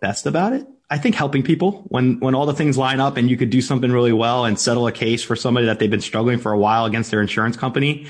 Best 0.00 0.26
about 0.26 0.52
it? 0.52 0.66
I 0.88 0.98
think 0.98 1.14
helping 1.14 1.44
people 1.44 1.84
when 1.86 2.18
when 2.18 2.34
all 2.34 2.46
the 2.46 2.54
things 2.54 2.76
line 2.76 2.98
up 2.98 3.16
and 3.16 3.30
you 3.30 3.36
could 3.36 3.50
do 3.50 3.60
something 3.60 3.92
really 3.92 4.12
well 4.12 4.44
and 4.44 4.58
settle 4.58 4.88
a 4.88 4.92
case 4.92 5.22
for 5.22 5.36
somebody 5.36 5.66
that 5.66 5.78
they've 5.78 5.90
been 5.90 6.00
struggling 6.00 6.40
for 6.40 6.50
a 6.50 6.58
while 6.58 6.86
against 6.86 7.12
their 7.12 7.20
insurance 7.20 7.56
company. 7.56 8.08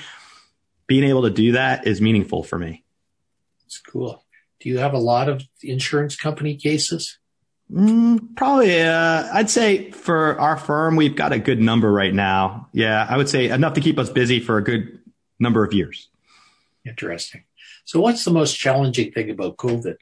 Being 0.90 1.04
able 1.04 1.22
to 1.22 1.30
do 1.30 1.52
that 1.52 1.86
is 1.86 2.00
meaningful 2.00 2.42
for 2.42 2.58
me. 2.58 2.82
It's 3.64 3.78
cool. 3.78 4.24
Do 4.58 4.68
you 4.68 4.78
have 4.78 4.92
a 4.92 4.98
lot 4.98 5.28
of 5.28 5.44
insurance 5.62 6.16
company 6.16 6.56
cases? 6.56 7.20
Mm, 7.72 8.34
probably, 8.34 8.82
uh, 8.82 9.28
I'd 9.32 9.50
say 9.50 9.92
for 9.92 10.36
our 10.40 10.56
firm, 10.56 10.96
we've 10.96 11.14
got 11.14 11.32
a 11.32 11.38
good 11.38 11.60
number 11.60 11.92
right 11.92 12.12
now. 12.12 12.68
Yeah, 12.72 13.06
I 13.08 13.16
would 13.16 13.28
say 13.28 13.50
enough 13.50 13.74
to 13.74 13.80
keep 13.80 14.00
us 14.00 14.10
busy 14.10 14.40
for 14.40 14.56
a 14.56 14.64
good 14.64 14.98
number 15.38 15.62
of 15.62 15.72
years. 15.72 16.08
Interesting. 16.84 17.44
So, 17.84 18.00
what's 18.00 18.24
the 18.24 18.32
most 18.32 18.58
challenging 18.58 19.12
thing 19.12 19.30
about 19.30 19.58
COVID? 19.58 19.94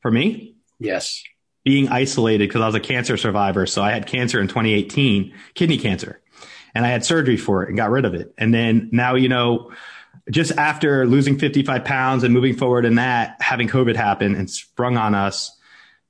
For 0.00 0.10
me? 0.10 0.54
Yes. 0.80 1.22
Being 1.66 1.90
isolated 1.90 2.48
because 2.48 2.62
I 2.62 2.66
was 2.66 2.74
a 2.74 2.80
cancer 2.80 3.18
survivor. 3.18 3.66
So, 3.66 3.82
I 3.82 3.90
had 3.90 4.06
cancer 4.06 4.40
in 4.40 4.48
2018, 4.48 5.34
kidney 5.52 5.76
cancer, 5.76 6.21
and 6.74 6.84
I 6.84 6.88
had 6.88 7.04
surgery 7.04 7.36
for 7.36 7.62
it 7.62 7.68
and 7.68 7.76
got 7.76 7.90
rid 7.90 8.04
of 8.04 8.14
it. 8.14 8.34
And 8.38 8.52
then 8.52 8.88
now, 8.92 9.14
you 9.14 9.28
know, 9.28 9.72
just 10.30 10.52
after 10.52 11.06
losing 11.06 11.38
55 11.38 11.84
pounds 11.84 12.24
and 12.24 12.32
moving 12.32 12.56
forward 12.56 12.84
in 12.84 12.96
that, 12.96 13.36
having 13.40 13.68
COVID 13.68 13.96
happen 13.96 14.34
and 14.34 14.48
sprung 14.50 14.96
on 14.96 15.14
us, 15.14 15.56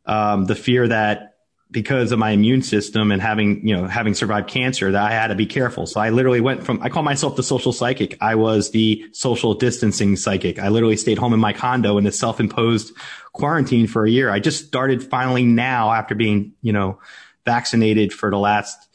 um, 0.07 0.47
the 0.47 0.55
fear 0.55 0.89
that 0.89 1.29
because 1.71 2.13
of 2.13 2.19
my 2.19 2.31
immune 2.31 2.61
system 2.61 3.11
and 3.11 3.23
having, 3.23 3.67
you 3.67 3.75
know, 3.75 3.87
having 3.87 4.13
survived 4.13 4.47
cancer 4.47 4.93
that 4.93 5.03
I 5.03 5.13
had 5.13 5.29
to 5.29 5.35
be 5.35 5.47
careful. 5.47 5.87
So 5.87 6.01
I 6.01 6.11
literally 6.11 6.43
went 6.43 6.65
from, 6.65 6.83
I 6.83 6.91
call 6.91 7.03
myself 7.03 7.35
the 7.35 7.43
social 7.43 7.73
psychic. 7.73 8.19
I 8.21 8.35
was 8.35 8.73
the 8.73 9.07
social 9.13 9.55
distancing 9.55 10.17
psychic. 10.17 10.59
I 10.59 10.69
literally 10.69 10.99
stayed 10.99 11.17
home 11.17 11.33
in 11.33 11.41
my 11.41 11.55
condo 11.55 11.97
in 11.97 12.07
a 12.07 12.13
self-imposed 12.13 12.93
quarantine 13.33 13.87
for 13.87 14.05
a 14.05 14.11
year. 14.11 14.29
I 14.29 14.39
just 14.39 14.67
started 14.67 15.03
finally 15.03 15.47
now 15.47 15.91
after 15.91 16.15
being, 16.15 16.53
you 16.61 16.75
know, 16.75 17.01
vaccinated 17.47 18.13
for 18.13 18.31
the 18.31 18.39
last 18.39 18.92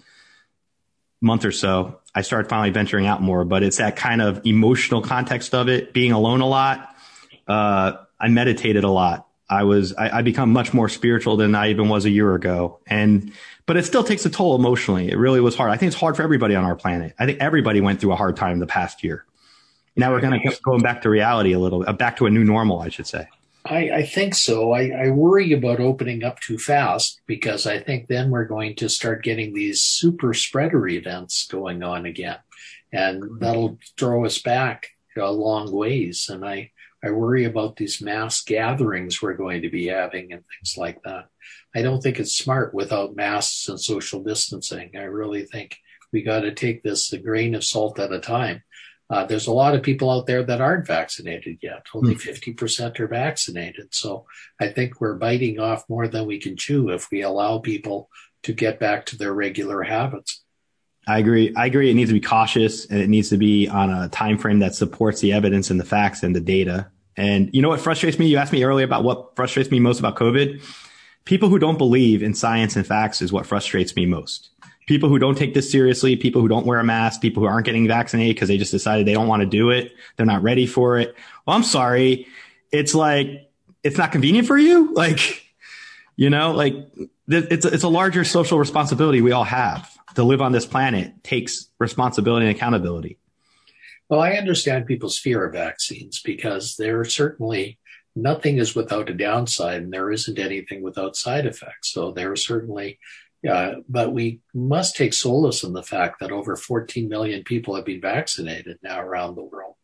month 1.21 1.45
or 1.45 1.51
so. 1.51 1.99
I 2.13 2.21
started 2.21 2.49
finally 2.49 2.69
venturing 2.69 3.05
out 3.05 3.21
more, 3.21 3.45
but 3.45 3.63
it's 3.63 3.77
that 3.77 3.95
kind 3.95 4.21
of 4.21 4.45
emotional 4.45 5.01
context 5.01 5.53
of 5.53 5.69
it, 5.69 5.93
being 5.93 6.11
alone 6.11 6.41
a 6.41 6.47
lot. 6.47 6.95
Uh, 7.47 7.93
I 8.19 8.27
meditated 8.29 8.83
a 8.83 8.89
lot. 8.89 9.27
I 9.49 9.63
was, 9.63 9.93
I, 9.93 10.17
I 10.17 10.21
become 10.23 10.51
much 10.51 10.73
more 10.73 10.89
spiritual 10.89 11.37
than 11.37 11.55
I 11.55 11.69
even 11.69 11.89
was 11.89 12.05
a 12.05 12.09
year 12.09 12.35
ago. 12.35 12.79
And, 12.85 13.31
but 13.65 13.77
it 13.77 13.85
still 13.85 14.03
takes 14.03 14.25
a 14.25 14.29
toll 14.29 14.55
emotionally. 14.55 15.09
It 15.09 15.17
really 15.17 15.39
was 15.39 15.55
hard. 15.55 15.71
I 15.71 15.77
think 15.77 15.91
it's 15.91 15.99
hard 15.99 16.17
for 16.17 16.23
everybody 16.23 16.55
on 16.55 16.65
our 16.65 16.75
planet. 16.75 17.13
I 17.17 17.25
think 17.25 17.39
everybody 17.39 17.79
went 17.79 18.01
through 18.01 18.11
a 18.11 18.17
hard 18.17 18.35
time 18.35 18.59
the 18.59 18.67
past 18.67 19.03
year. 19.03 19.25
Now 19.95 20.11
we're 20.11 20.21
going 20.21 20.39
to 20.39 20.57
going 20.63 20.81
back 20.81 21.01
to 21.03 21.09
reality 21.09 21.53
a 21.53 21.59
little, 21.59 21.83
uh, 21.87 21.93
back 21.93 22.17
to 22.17 22.25
a 22.25 22.29
new 22.29 22.43
normal, 22.43 22.81
I 22.81 22.89
should 22.89 23.07
say. 23.07 23.27
I, 23.69 23.91
I 23.93 24.05
think 24.05 24.35
so. 24.35 24.71
I, 24.71 24.89
I, 24.89 25.09
worry 25.09 25.51
about 25.51 25.79
opening 25.79 26.23
up 26.23 26.39
too 26.39 26.57
fast 26.57 27.21
because 27.27 27.67
I 27.67 27.79
think 27.79 28.07
then 28.07 28.29
we're 28.29 28.45
going 28.45 28.75
to 28.77 28.89
start 28.89 29.23
getting 29.23 29.53
these 29.53 29.81
super 29.81 30.33
spreader 30.33 30.87
events 30.87 31.47
going 31.47 31.83
on 31.83 32.05
again, 32.05 32.37
and 32.91 33.39
that'll 33.39 33.77
throw 33.97 34.25
us 34.25 34.39
back 34.39 34.89
a 35.17 35.31
long 35.31 35.71
ways. 35.71 36.29
And 36.29 36.45
I, 36.45 36.71
I 37.03 37.11
worry 37.11 37.45
about 37.45 37.75
these 37.75 38.01
mass 38.01 38.41
gatherings 38.41 39.21
we're 39.21 39.33
going 39.33 39.61
to 39.63 39.69
be 39.69 39.87
having 39.87 40.31
and 40.31 40.43
things 40.43 40.77
like 40.77 41.01
that. 41.03 41.27
I 41.75 41.81
don't 41.81 42.01
think 42.01 42.19
it's 42.19 42.35
smart 42.35 42.73
without 42.73 43.15
masks 43.15 43.67
and 43.69 43.79
social 43.79 44.23
distancing. 44.23 44.91
I 44.95 45.03
really 45.03 45.43
think 45.43 45.77
we 46.11 46.23
got 46.23 46.41
to 46.41 46.53
take 46.53 46.83
this 46.83 47.11
a 47.13 47.17
grain 47.17 47.55
of 47.55 47.63
salt 47.63 47.99
at 47.99 48.11
a 48.11 48.19
time. 48.19 48.63
Uh, 49.09 49.25
there's 49.25 49.47
a 49.47 49.53
lot 49.53 49.73
of 49.73 49.83
people 49.83 50.09
out 50.11 50.25
there 50.25 50.43
that 50.43 50.59
aren't 50.59 50.85
vaccinated 50.85 51.59
yet. 51.61 51.85
Only 51.93 52.15
mm. 52.15 52.55
50% 52.55 52.99
are 52.99 53.07
vaccinated. 53.07 53.93
So 53.95 54.25
I 54.59 54.67
think 54.67 54.99
we're 54.99 55.15
biting 55.15 55.59
off 55.59 55.87
more 55.87 56.07
than 56.07 56.25
we 56.25 56.39
can 56.39 56.57
chew 56.57 56.89
if 56.89 57.09
we 57.09 57.21
allow 57.21 57.59
people 57.59 58.09
to 58.43 58.53
get 58.53 58.79
back 58.79 59.05
to 59.07 59.17
their 59.17 59.33
regular 59.33 59.83
habits. 59.83 60.43
I 61.07 61.19
agree. 61.19 61.53
I 61.55 61.67
agree. 61.67 61.89
It 61.89 61.93
needs 61.93 62.09
to 62.09 62.13
be 62.13 62.21
cautious 62.21 62.85
and 62.85 62.99
it 62.99 63.07
needs 63.07 63.29
to 63.29 63.37
be 63.37 63.69
on 63.69 63.89
a 63.89 64.09
time 64.09 64.37
frame 64.37 64.59
that 64.59 64.75
supports 64.75 65.21
the 65.21 65.31
evidence 65.31 65.69
and 65.69 65.79
the 65.79 65.85
facts 65.85 66.21
and 66.21 66.35
the 66.35 66.41
data. 66.41 66.91
And 67.15 67.49
you 67.53 67.61
know 67.61 67.69
what 67.69 67.79
frustrates 67.79 68.19
me? 68.19 68.27
You 68.27 68.37
asked 68.37 68.51
me 68.51 68.63
earlier 68.63 68.85
about 68.85 69.05
what 69.05 69.35
frustrates 69.37 69.71
me 69.71 69.79
most 69.79 69.99
about 69.99 70.17
COVID. 70.17 70.61
People 71.23 71.47
who 71.47 71.59
don't 71.59 71.77
believe 71.77 72.21
in 72.21 72.33
science 72.33 72.75
and 72.75 72.85
facts 72.85 73.21
is 73.21 73.31
what 73.31 73.45
frustrates 73.45 73.95
me 73.95 74.05
most. 74.05 74.49
People 74.87 75.09
who 75.09 75.19
don't 75.19 75.37
take 75.37 75.53
this 75.53 75.71
seriously, 75.71 76.15
people 76.15 76.41
who 76.41 76.47
don't 76.47 76.65
wear 76.65 76.79
a 76.79 76.83
mask, 76.83 77.21
people 77.21 77.43
who 77.43 77.47
aren't 77.47 77.65
getting 77.65 77.87
vaccinated 77.87 78.35
because 78.35 78.47
they 78.47 78.57
just 78.57 78.71
decided 78.71 79.05
they 79.05 79.13
don't 79.13 79.27
want 79.27 79.41
to 79.41 79.45
do 79.45 79.69
it. 79.69 79.93
They're 80.15 80.25
not 80.25 80.41
ready 80.41 80.65
for 80.65 80.97
it. 80.97 81.15
Well, 81.45 81.55
I'm 81.55 81.63
sorry. 81.63 82.27
It's 82.71 82.95
like, 82.95 83.51
it's 83.83 83.97
not 83.97 84.11
convenient 84.11 84.47
for 84.47 84.57
you. 84.57 84.93
Like, 84.97 85.43
you 86.15 86.31
know, 86.31 86.53
like 86.53 86.73
it's, 87.27 87.63
it's 87.63 87.83
a 87.83 87.87
larger 87.87 88.23
social 88.23 88.57
responsibility 88.57 89.21
we 89.21 89.31
all 89.31 89.43
have 89.43 89.95
to 90.15 90.23
live 90.23 90.41
on 90.41 90.51
this 90.51 90.65
planet 90.65 91.23
takes 91.23 91.69
responsibility 91.77 92.47
and 92.47 92.55
accountability. 92.55 93.19
Well, 94.09 94.21
I 94.21 94.31
understand 94.31 94.87
people's 94.87 95.19
fear 95.19 95.45
of 95.45 95.53
vaccines 95.53 96.21
because 96.23 96.75
there 96.77 96.99
are 96.99 97.05
certainly 97.05 97.77
nothing 98.15 98.57
is 98.57 98.73
without 98.73 99.09
a 99.09 99.13
downside 99.13 99.83
and 99.83 99.93
there 99.93 100.11
isn't 100.11 100.39
anything 100.39 100.81
without 100.81 101.15
side 101.15 101.45
effects. 101.45 101.91
So 101.91 102.11
there 102.11 102.31
are 102.31 102.37
certainly, 102.37 102.99
uh, 103.49 103.75
but 103.87 104.13
we 104.13 104.41
must 104.53 104.95
take 104.95 105.13
solace 105.13 105.63
in 105.63 105.73
the 105.73 105.83
fact 105.83 106.19
that 106.19 106.31
over 106.31 106.55
14 106.55 107.07
million 107.07 107.43
people 107.43 107.75
have 107.75 107.85
been 107.85 108.01
vaccinated 108.01 108.79
now 108.81 108.99
around 108.99 109.35
the 109.35 109.43
world 109.43 109.75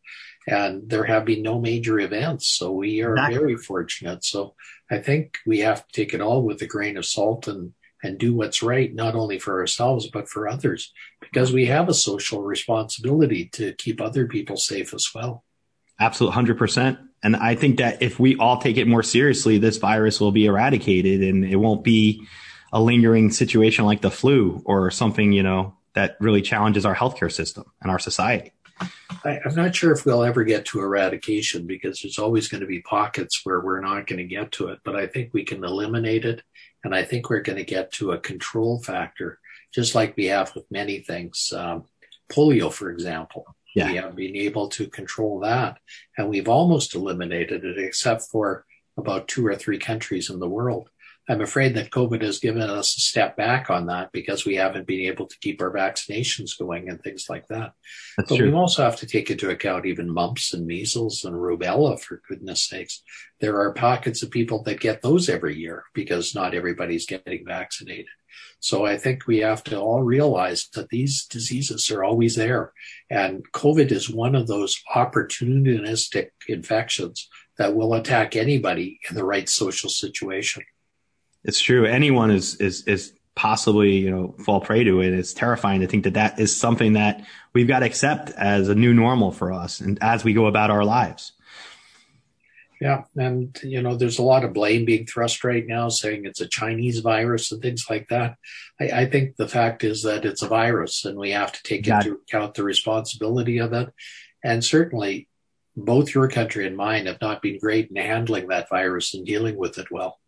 and 0.46 0.88
there 0.88 1.04
have 1.04 1.24
been 1.24 1.42
no 1.42 1.60
major 1.60 1.98
events. 2.00 2.46
So 2.48 2.72
we 2.72 3.02
are 3.02 3.12
exactly. 3.12 3.38
very 3.38 3.56
fortunate. 3.56 4.24
So 4.24 4.54
I 4.90 4.98
think 4.98 5.38
we 5.46 5.60
have 5.60 5.86
to 5.86 5.92
take 5.92 6.14
it 6.14 6.20
all 6.20 6.42
with 6.42 6.60
a 6.62 6.66
grain 6.66 6.96
of 6.96 7.06
salt 7.06 7.48
and 7.48 7.72
and 8.02 8.18
do 8.18 8.34
what's 8.34 8.62
right, 8.62 8.94
not 8.94 9.14
only 9.14 9.38
for 9.38 9.60
ourselves, 9.60 10.08
but 10.08 10.28
for 10.28 10.46
others, 10.46 10.92
because 11.22 11.54
we 11.54 11.64
have 11.64 11.88
a 11.88 11.94
social 11.94 12.42
responsibility 12.42 13.46
to 13.46 13.72
keep 13.72 13.98
other 13.98 14.26
people 14.26 14.58
safe 14.58 14.92
as 14.92 15.08
well. 15.14 15.42
Absolutely, 15.98 16.54
100%. 16.54 16.98
And 17.22 17.34
I 17.34 17.54
think 17.54 17.78
that 17.78 18.02
if 18.02 18.20
we 18.20 18.36
all 18.36 18.58
take 18.58 18.76
it 18.76 18.86
more 18.86 19.02
seriously, 19.02 19.56
this 19.56 19.78
virus 19.78 20.20
will 20.20 20.32
be 20.32 20.44
eradicated 20.44 21.22
and 21.22 21.46
it 21.46 21.56
won't 21.56 21.82
be 21.82 22.26
a 22.74 22.80
lingering 22.80 23.30
situation 23.30 23.86
like 23.86 24.02
the 24.02 24.10
flu 24.10 24.60
or 24.66 24.90
something, 24.90 25.32
you 25.32 25.44
know, 25.44 25.74
that 25.94 26.16
really 26.20 26.42
challenges 26.42 26.84
our 26.84 26.94
healthcare 26.94 27.32
system 27.32 27.64
and 27.80 27.90
our 27.90 28.00
society. 28.00 28.52
I, 29.24 29.38
am 29.46 29.54
not 29.54 29.76
sure 29.76 29.92
if 29.92 30.04
we'll 30.04 30.24
ever 30.24 30.42
get 30.42 30.64
to 30.66 30.80
eradication 30.80 31.68
because 31.68 32.00
there's 32.00 32.18
always 32.18 32.48
going 32.48 32.62
to 32.62 32.66
be 32.66 32.82
pockets 32.82 33.40
where 33.44 33.60
we're 33.60 33.80
not 33.80 34.08
going 34.08 34.18
to 34.18 34.24
get 34.24 34.50
to 34.52 34.68
it, 34.68 34.80
but 34.84 34.96
I 34.96 35.06
think 35.06 35.30
we 35.32 35.44
can 35.44 35.62
eliminate 35.62 36.24
it 36.24 36.42
and 36.82 36.92
I 36.92 37.04
think 37.04 37.30
we're 37.30 37.40
going 37.40 37.58
to 37.58 37.64
get 37.64 37.92
to 37.92 38.10
a 38.10 38.18
control 38.18 38.82
factor, 38.82 39.38
just 39.72 39.94
like 39.94 40.16
we 40.16 40.26
have 40.26 40.52
with 40.56 40.64
many 40.70 40.98
things. 40.98 41.52
Um, 41.56 41.84
polio, 42.28 42.72
for 42.72 42.90
example. 42.90 43.44
Yeah. 43.76 43.90
We 43.90 43.96
have 43.96 44.16
been 44.16 44.36
able 44.36 44.68
to 44.70 44.88
control 44.88 45.40
that. 45.40 45.78
And 46.18 46.28
we've 46.28 46.48
almost 46.48 46.94
eliminated 46.94 47.64
it, 47.64 47.78
except 47.78 48.22
for 48.22 48.66
about 48.96 49.28
two 49.28 49.46
or 49.46 49.56
three 49.56 49.78
countries 49.78 50.30
in 50.30 50.40
the 50.40 50.48
world. 50.48 50.90
I'm 51.26 51.40
afraid 51.40 51.74
that 51.74 51.90
COVID 51.90 52.20
has 52.22 52.38
given 52.38 52.62
us 52.62 52.96
a 52.96 53.00
step 53.00 53.34
back 53.34 53.70
on 53.70 53.86
that 53.86 54.12
because 54.12 54.44
we 54.44 54.56
haven't 54.56 54.86
been 54.86 55.00
able 55.00 55.26
to 55.26 55.38
keep 55.38 55.62
our 55.62 55.72
vaccinations 55.72 56.58
going 56.58 56.90
and 56.90 57.00
things 57.02 57.30
like 57.30 57.46
that. 57.48 57.72
That's 58.18 58.28
but 58.28 58.36
true. 58.36 58.50
we 58.50 58.54
also 58.54 58.84
have 58.84 58.96
to 58.96 59.06
take 59.06 59.30
into 59.30 59.48
account 59.48 59.86
even 59.86 60.12
mumps 60.12 60.52
and 60.52 60.66
measles 60.66 61.24
and 61.24 61.34
rubella, 61.34 61.98
for 61.98 62.20
goodness 62.28 62.64
sakes. 62.64 63.02
There 63.40 63.58
are 63.58 63.72
pockets 63.72 64.22
of 64.22 64.30
people 64.30 64.62
that 64.64 64.80
get 64.80 65.00
those 65.00 65.30
every 65.30 65.56
year 65.56 65.84
because 65.94 66.34
not 66.34 66.54
everybody's 66.54 67.06
getting 67.06 67.46
vaccinated. 67.46 68.06
So 68.60 68.84
I 68.84 68.98
think 68.98 69.26
we 69.26 69.38
have 69.38 69.64
to 69.64 69.78
all 69.78 70.02
realize 70.02 70.68
that 70.74 70.90
these 70.90 71.24
diseases 71.24 71.90
are 71.90 72.04
always 72.04 72.36
there. 72.36 72.72
And 73.08 73.50
COVID 73.52 73.92
is 73.92 74.10
one 74.10 74.34
of 74.34 74.46
those 74.46 74.78
opportunistic 74.94 76.30
infections 76.48 77.28
that 77.56 77.74
will 77.74 77.94
attack 77.94 78.36
anybody 78.36 79.00
in 79.08 79.14
the 79.14 79.24
right 79.24 79.48
social 79.48 79.88
situation. 79.88 80.64
It's 81.44 81.60
true. 81.60 81.84
Anyone 81.84 82.30
is 82.30 82.56
is 82.56 82.82
is 82.84 83.12
possibly 83.34 83.96
you 83.96 84.10
know 84.10 84.34
fall 84.44 84.60
prey 84.60 84.84
to 84.84 85.00
it. 85.00 85.12
It's 85.12 85.34
terrifying 85.34 85.80
to 85.80 85.86
think 85.86 86.04
that 86.04 86.14
that 86.14 86.40
is 86.40 86.56
something 86.56 86.94
that 86.94 87.24
we've 87.52 87.68
got 87.68 87.80
to 87.80 87.86
accept 87.86 88.30
as 88.30 88.68
a 88.68 88.74
new 88.74 88.94
normal 88.94 89.30
for 89.30 89.52
us 89.52 89.80
and 89.80 89.98
as 90.02 90.24
we 90.24 90.32
go 90.32 90.46
about 90.46 90.70
our 90.70 90.84
lives. 90.84 91.32
Yeah, 92.80 93.04
and 93.16 93.56
you 93.62 93.82
know, 93.82 93.94
there's 93.94 94.18
a 94.18 94.24
lot 94.24 94.44
of 94.44 94.52
blame 94.52 94.84
being 94.84 95.06
thrust 95.06 95.44
right 95.44 95.66
now, 95.66 95.88
saying 95.88 96.24
it's 96.24 96.40
a 96.40 96.48
Chinese 96.48 97.00
virus 97.00 97.52
and 97.52 97.62
things 97.62 97.86
like 97.88 98.08
that. 98.08 98.36
I, 98.80 99.02
I 99.02 99.06
think 99.06 99.36
the 99.36 99.48
fact 99.48 99.84
is 99.84 100.02
that 100.02 100.24
it's 100.24 100.42
a 100.42 100.48
virus, 100.48 101.04
and 101.04 101.16
we 101.16 101.30
have 101.30 101.52
to 101.52 101.62
take 101.62 101.86
into 101.86 102.20
account 102.28 102.54
the 102.54 102.64
responsibility 102.64 103.58
of 103.58 103.72
it. 103.72 103.92
And 104.42 104.62
certainly, 104.64 105.28
both 105.76 106.14
your 106.14 106.28
country 106.28 106.66
and 106.66 106.76
mine 106.76 107.06
have 107.06 107.20
not 107.20 107.42
been 107.42 107.58
great 107.58 107.90
in 107.90 107.96
handling 107.96 108.48
that 108.48 108.68
virus 108.68 109.14
and 109.14 109.24
dealing 109.24 109.56
with 109.56 109.78
it 109.78 109.90
well 109.90 110.18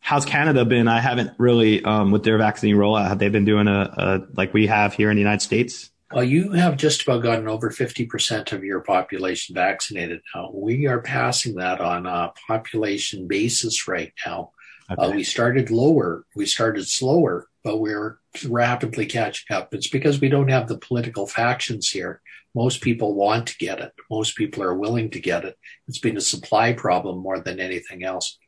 how's 0.00 0.24
Canada 0.24 0.64
been? 0.64 0.88
I 0.88 1.00
haven't 1.00 1.32
really, 1.38 1.82
um, 1.84 2.10
with 2.10 2.22
their 2.24 2.38
vaccine 2.38 2.76
rollout, 2.76 3.08
have 3.08 3.18
they 3.18 3.28
been 3.28 3.44
doing 3.44 3.68
a, 3.68 3.92
a, 3.96 4.20
like 4.34 4.54
we 4.54 4.66
have 4.66 4.94
here 4.94 5.10
in 5.10 5.16
the 5.16 5.20
United 5.20 5.42
States? 5.42 5.90
Well, 6.12 6.24
you 6.24 6.52
have 6.52 6.76
just 6.76 7.02
about 7.02 7.22
gotten 7.22 7.48
over 7.48 7.70
50% 7.70 8.52
of 8.52 8.62
your 8.62 8.80
population 8.80 9.56
vaccinated 9.56 10.20
now. 10.34 10.50
We 10.54 10.86
are 10.86 11.00
passing 11.00 11.56
that 11.56 11.80
on 11.80 12.06
a 12.06 12.32
population 12.46 13.26
basis 13.26 13.88
right 13.88 14.12
now. 14.24 14.52
Uh, 14.88 14.94
okay. 14.98 15.12
Uh, 15.12 15.16
we 15.16 15.24
started 15.24 15.70
lower, 15.70 16.24
we 16.36 16.46
started 16.46 16.86
slower, 16.86 17.48
but 17.64 17.80
we're 17.80 18.20
rapidly 18.48 19.06
catching 19.06 19.56
up. 19.56 19.74
It's 19.74 19.88
because 19.88 20.20
we 20.20 20.28
don't 20.28 20.48
have 20.48 20.68
the 20.68 20.78
political 20.78 21.26
factions 21.26 21.90
here. 21.90 22.20
Most 22.54 22.80
people 22.80 23.14
want 23.14 23.48
to 23.48 23.58
get 23.58 23.80
it. 23.80 23.92
Most 24.08 24.36
people 24.36 24.62
are 24.62 24.74
willing 24.74 25.10
to 25.10 25.20
get 25.20 25.44
it. 25.44 25.58
It's 25.88 25.98
been 25.98 26.16
a 26.16 26.22
supply 26.22 26.72
problem 26.72 27.18
more 27.18 27.40
than 27.40 27.58
anything 27.58 28.04
else. 28.04 28.38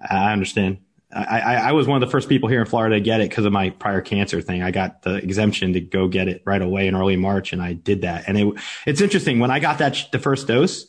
I 0.00 0.32
understand. 0.32 0.78
I, 1.12 1.40
I, 1.40 1.54
I, 1.68 1.72
was 1.72 1.86
one 1.86 2.02
of 2.02 2.06
the 2.06 2.10
first 2.10 2.28
people 2.28 2.48
here 2.48 2.60
in 2.60 2.66
Florida 2.66 2.96
to 2.96 3.00
get 3.00 3.20
it 3.20 3.30
because 3.30 3.44
of 3.44 3.52
my 3.52 3.70
prior 3.70 4.00
cancer 4.00 4.40
thing. 4.40 4.62
I 4.62 4.72
got 4.72 5.02
the 5.02 5.14
exemption 5.14 5.74
to 5.74 5.80
go 5.80 6.08
get 6.08 6.26
it 6.28 6.42
right 6.44 6.60
away 6.60 6.88
in 6.88 6.96
early 6.96 7.16
March, 7.16 7.52
and 7.52 7.62
I 7.62 7.74
did 7.74 8.02
that. 8.02 8.24
And 8.26 8.36
it, 8.36 8.54
it's 8.84 9.00
interesting 9.00 9.38
when 9.38 9.50
I 9.50 9.60
got 9.60 9.78
that 9.78 10.08
the 10.10 10.18
first 10.18 10.48
dose, 10.48 10.86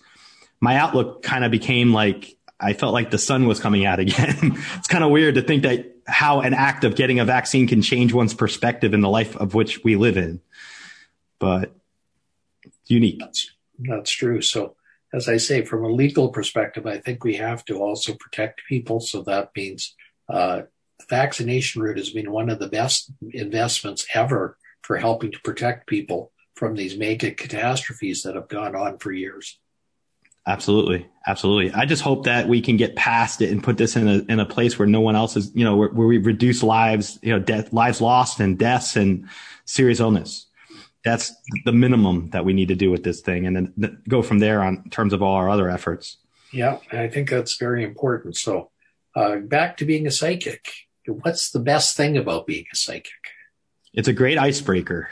my 0.60 0.78
outlook 0.78 1.22
kind 1.22 1.46
of 1.46 1.52
became 1.52 1.94
like 1.94 2.38
I 2.60 2.74
felt 2.74 2.94
like 2.94 3.12
the 3.12 3.18
sun 3.18 3.46
was 3.48 3.60
coming 3.60 3.86
out 3.86 4.00
again. 4.00 4.58
it's 4.76 4.88
kind 4.88 5.04
of 5.04 5.12
weird 5.12 5.36
to 5.36 5.42
think 5.42 5.64
that 5.64 5.96
how 6.08 6.42
an 6.42 6.54
act 6.54 6.84
of 6.84 6.96
getting 6.96 7.20
a 7.20 7.26
vaccine 7.26 7.68
can 7.68 7.82
change 7.82 8.14
one's 8.14 8.34
perspective 8.34 8.94
in 8.94 9.02
the 9.02 9.10
life 9.10 9.36
of 9.36 9.54
which 9.54 9.84
we 9.84 9.96
live 9.96 10.18
in, 10.18 10.42
but 11.40 11.76
it's 12.64 12.78
unique. 12.88 13.20
That's, 13.20 13.52
that's 13.80 14.12
true. 14.12 14.42
So 14.42 14.75
as 15.15 15.29
I 15.29 15.38
say, 15.38 15.63
from 15.63 15.86
a 15.86 15.89
legal 15.89 16.29
perspective, 16.29 16.86
I 16.86 16.98
think 16.98 17.24
we 17.24 17.36
have 17.36 17.63
to 17.65 17.81
also 17.81 18.15
protect 18.15 18.62
people. 18.67 19.00
So 19.00 19.22
that 19.24 19.51
means 19.55 19.95
uh, 20.27 20.63
vaccination 21.10 21.81
route 21.81 21.98
has 21.98 22.10
been 22.10 22.31
one 22.31 22.50
of 22.50 22.60
the 22.60 22.67
best 22.67 23.12
investments 23.31 24.05
ever 24.13 24.57
for 24.81 24.98
helping 24.98 25.31
to 25.31 25.39
protect 25.39 25.88
people 25.88 26.34
from 26.55 26.75
these 26.75 26.98
mega 26.98 27.31
catastrophes 27.31 28.24
that 28.24 28.36
have 28.36 28.50
gone 28.50 28.75
on 28.75 28.98
for 28.98 29.13
years. 29.13 29.57
Absolutely, 30.48 31.07
absolutely. 31.25 31.74
I 31.74 31.86
just 31.86 32.03
hope 32.03 32.25
that 32.25 32.48
we 32.48 32.62
can 32.62 32.75
get 32.75 32.95
past 32.95 33.41
it 33.41 33.51
and 33.51 33.63
put 33.63 33.77
this 33.77 33.95
in 33.95 34.07
a 34.07 34.17
in 34.29 34.39
a 34.39 34.45
place 34.45 34.77
where 34.77 34.88
no 34.88 35.01
one 35.01 35.15
else 35.15 35.36
is, 35.36 35.51
you 35.55 35.63
know, 35.63 35.75
where, 35.75 35.89
where 35.89 36.05
we 36.05 36.19
reduce 36.19 36.62
lives, 36.62 37.17
you 37.24 37.31
know, 37.31 37.39
death, 37.39 37.74
lives 37.74 38.00
lost 38.00 38.39
and 38.39 38.60
deaths 38.60 38.95
and 38.95 39.27
serious 39.65 40.00
illness 40.00 40.45
that's 41.06 41.34
the 41.64 41.72
minimum 41.72 42.32
that 42.32 42.44
we 42.44 42.52
need 42.52 42.68
to 42.68 42.76
do 42.76 42.90
with 42.92 43.04
this 43.04 43.22
thing 43.22 43.46
and 43.46 43.72
then 43.78 44.02
go 44.10 44.24
from 44.24 44.40
there 44.40 44.62
on 44.62 44.82
in 44.84 44.90
terms 44.90 45.14
of 45.14 45.22
all 45.22 45.36
our 45.36 45.50
other 45.50 45.70
efforts. 45.70 46.18
Yeah, 46.52 46.80
I 46.92 47.08
think 47.08 47.30
that's 47.30 47.58
very 47.58 47.84
important. 47.84 48.36
So, 48.36 48.72
uh, 49.16 49.38
back 49.38 49.78
to 49.78 49.86
being 49.86 50.08
a 50.08 50.12
psychic. 50.12 50.68
What's 51.08 51.52
the 51.52 51.60
best 51.60 51.96
thing 51.96 52.18
about 52.18 52.48
being 52.48 52.66
a 52.74 52.76
psychic? 52.76 53.12
It's 53.94 54.08
a 54.08 54.14
great 54.14 54.40
icebreaker. 54.40 55.10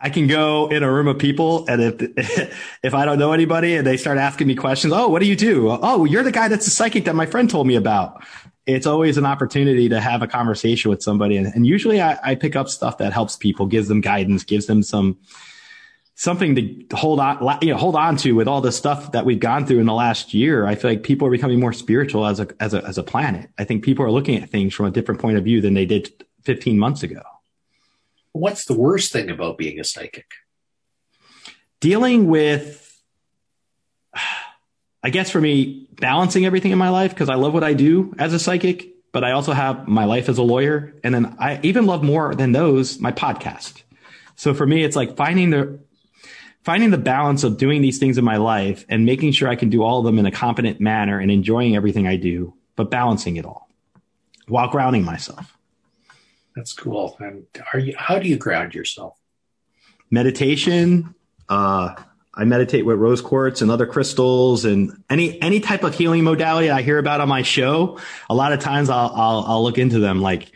I 0.00 0.10
can 0.10 0.26
go 0.26 0.68
in 0.68 0.82
a 0.82 0.92
room 0.92 1.06
of 1.06 1.18
people 1.18 1.66
and 1.68 1.80
if, 1.80 2.52
if 2.82 2.94
I 2.94 3.04
don't 3.04 3.18
know 3.18 3.32
anybody 3.32 3.76
and 3.76 3.86
they 3.86 3.96
start 3.96 4.18
asking 4.18 4.48
me 4.48 4.56
questions, 4.56 4.92
oh, 4.92 5.08
what 5.08 5.20
do 5.20 5.26
you 5.26 5.36
do? 5.36 5.68
Oh, 5.70 6.04
you're 6.04 6.24
the 6.24 6.32
guy 6.32 6.48
that's 6.48 6.66
a 6.66 6.70
psychic 6.70 7.04
that 7.04 7.14
my 7.14 7.26
friend 7.26 7.48
told 7.48 7.66
me 7.66 7.76
about 7.76 8.22
it's 8.66 8.86
always 8.86 9.18
an 9.18 9.26
opportunity 9.26 9.88
to 9.90 10.00
have 10.00 10.22
a 10.22 10.26
conversation 10.26 10.90
with 10.90 11.02
somebody. 11.02 11.36
And, 11.36 11.46
and 11.48 11.66
usually 11.66 12.00
I, 12.00 12.18
I, 12.22 12.34
pick 12.34 12.56
up 12.56 12.68
stuff 12.68 12.98
that 12.98 13.12
helps 13.12 13.36
people, 13.36 13.66
gives 13.66 13.88
them 13.88 14.00
guidance, 14.00 14.42
gives 14.42 14.66
them 14.66 14.82
some, 14.82 15.18
something 16.14 16.54
to 16.88 16.96
hold 16.96 17.20
on, 17.20 17.58
you 17.60 17.72
know, 17.72 17.76
hold 17.76 17.94
on 17.94 18.16
to 18.18 18.32
with 18.32 18.48
all 18.48 18.62
the 18.62 18.72
stuff 18.72 19.12
that 19.12 19.26
we've 19.26 19.40
gone 19.40 19.66
through 19.66 19.80
in 19.80 19.86
the 19.86 19.92
last 19.92 20.32
year. 20.32 20.66
I 20.66 20.76
feel 20.76 20.90
like 20.90 21.02
people 21.02 21.28
are 21.28 21.30
becoming 21.30 21.60
more 21.60 21.72
spiritual 21.74 22.24
as 22.26 22.40
a, 22.40 22.48
as 22.58 22.72
a, 22.72 22.82
as 22.84 22.96
a 22.96 23.02
planet. 23.02 23.50
I 23.58 23.64
think 23.64 23.84
people 23.84 24.04
are 24.04 24.10
looking 24.10 24.42
at 24.42 24.48
things 24.48 24.72
from 24.72 24.86
a 24.86 24.90
different 24.90 25.20
point 25.20 25.36
of 25.36 25.44
view 25.44 25.60
than 25.60 25.74
they 25.74 25.84
did 25.86 26.24
15 26.44 26.78
months 26.78 27.02
ago. 27.02 27.20
What's 28.32 28.64
the 28.64 28.78
worst 28.78 29.12
thing 29.12 29.30
about 29.30 29.58
being 29.58 29.78
a 29.78 29.84
psychic? 29.84 30.26
Dealing 31.80 32.28
with 32.28 32.83
I 35.04 35.10
guess 35.10 35.30
for 35.30 35.40
me, 35.40 35.86
balancing 36.00 36.46
everything 36.46 36.72
in 36.72 36.78
my 36.78 36.88
life 36.88 37.10
because 37.10 37.28
I 37.28 37.34
love 37.34 37.52
what 37.52 37.62
I 37.62 37.74
do 37.74 38.14
as 38.18 38.32
a 38.32 38.38
psychic, 38.38 38.88
but 39.12 39.22
I 39.22 39.32
also 39.32 39.52
have 39.52 39.86
my 39.86 40.06
life 40.06 40.30
as 40.30 40.38
a 40.38 40.42
lawyer. 40.42 40.94
And 41.04 41.14
then 41.14 41.36
I 41.38 41.60
even 41.62 41.84
love 41.84 42.02
more 42.02 42.34
than 42.34 42.52
those, 42.52 42.98
my 42.98 43.12
podcast. 43.12 43.82
So 44.34 44.54
for 44.54 44.66
me, 44.66 44.82
it's 44.82 44.96
like 44.96 45.14
finding 45.14 45.50
the, 45.50 45.78
finding 46.62 46.90
the 46.90 46.96
balance 46.96 47.44
of 47.44 47.58
doing 47.58 47.82
these 47.82 47.98
things 47.98 48.16
in 48.16 48.24
my 48.24 48.38
life 48.38 48.86
and 48.88 49.04
making 49.04 49.32
sure 49.32 49.46
I 49.46 49.56
can 49.56 49.68
do 49.68 49.82
all 49.82 49.98
of 49.98 50.06
them 50.06 50.18
in 50.18 50.24
a 50.24 50.32
competent 50.32 50.80
manner 50.80 51.18
and 51.18 51.30
enjoying 51.30 51.76
everything 51.76 52.06
I 52.06 52.16
do, 52.16 52.54
but 52.74 52.90
balancing 52.90 53.36
it 53.36 53.44
all 53.44 53.68
while 54.48 54.68
grounding 54.68 55.04
myself. 55.04 55.58
That's 56.56 56.72
cool. 56.72 57.16
And 57.20 57.44
are 57.74 57.78
you, 57.78 57.94
how 57.98 58.18
do 58.18 58.26
you 58.26 58.38
ground 58.38 58.74
yourself? 58.74 59.18
Meditation, 60.10 61.14
uh, 61.50 61.94
I 62.36 62.44
meditate 62.44 62.84
with 62.84 62.98
rose 62.98 63.20
quartz 63.20 63.62
and 63.62 63.70
other 63.70 63.86
crystals 63.86 64.64
and 64.64 65.02
any 65.08 65.40
any 65.40 65.60
type 65.60 65.84
of 65.84 65.94
healing 65.94 66.24
modality 66.24 66.70
I 66.70 66.82
hear 66.82 66.98
about 66.98 67.20
on 67.20 67.28
my 67.28 67.42
show. 67.42 67.98
A 68.28 68.34
lot 68.34 68.52
of 68.52 68.60
times 68.60 68.90
I'll 68.90 69.12
I'll, 69.14 69.44
I'll 69.46 69.62
look 69.62 69.78
into 69.78 69.98
them 70.00 70.20
like 70.20 70.50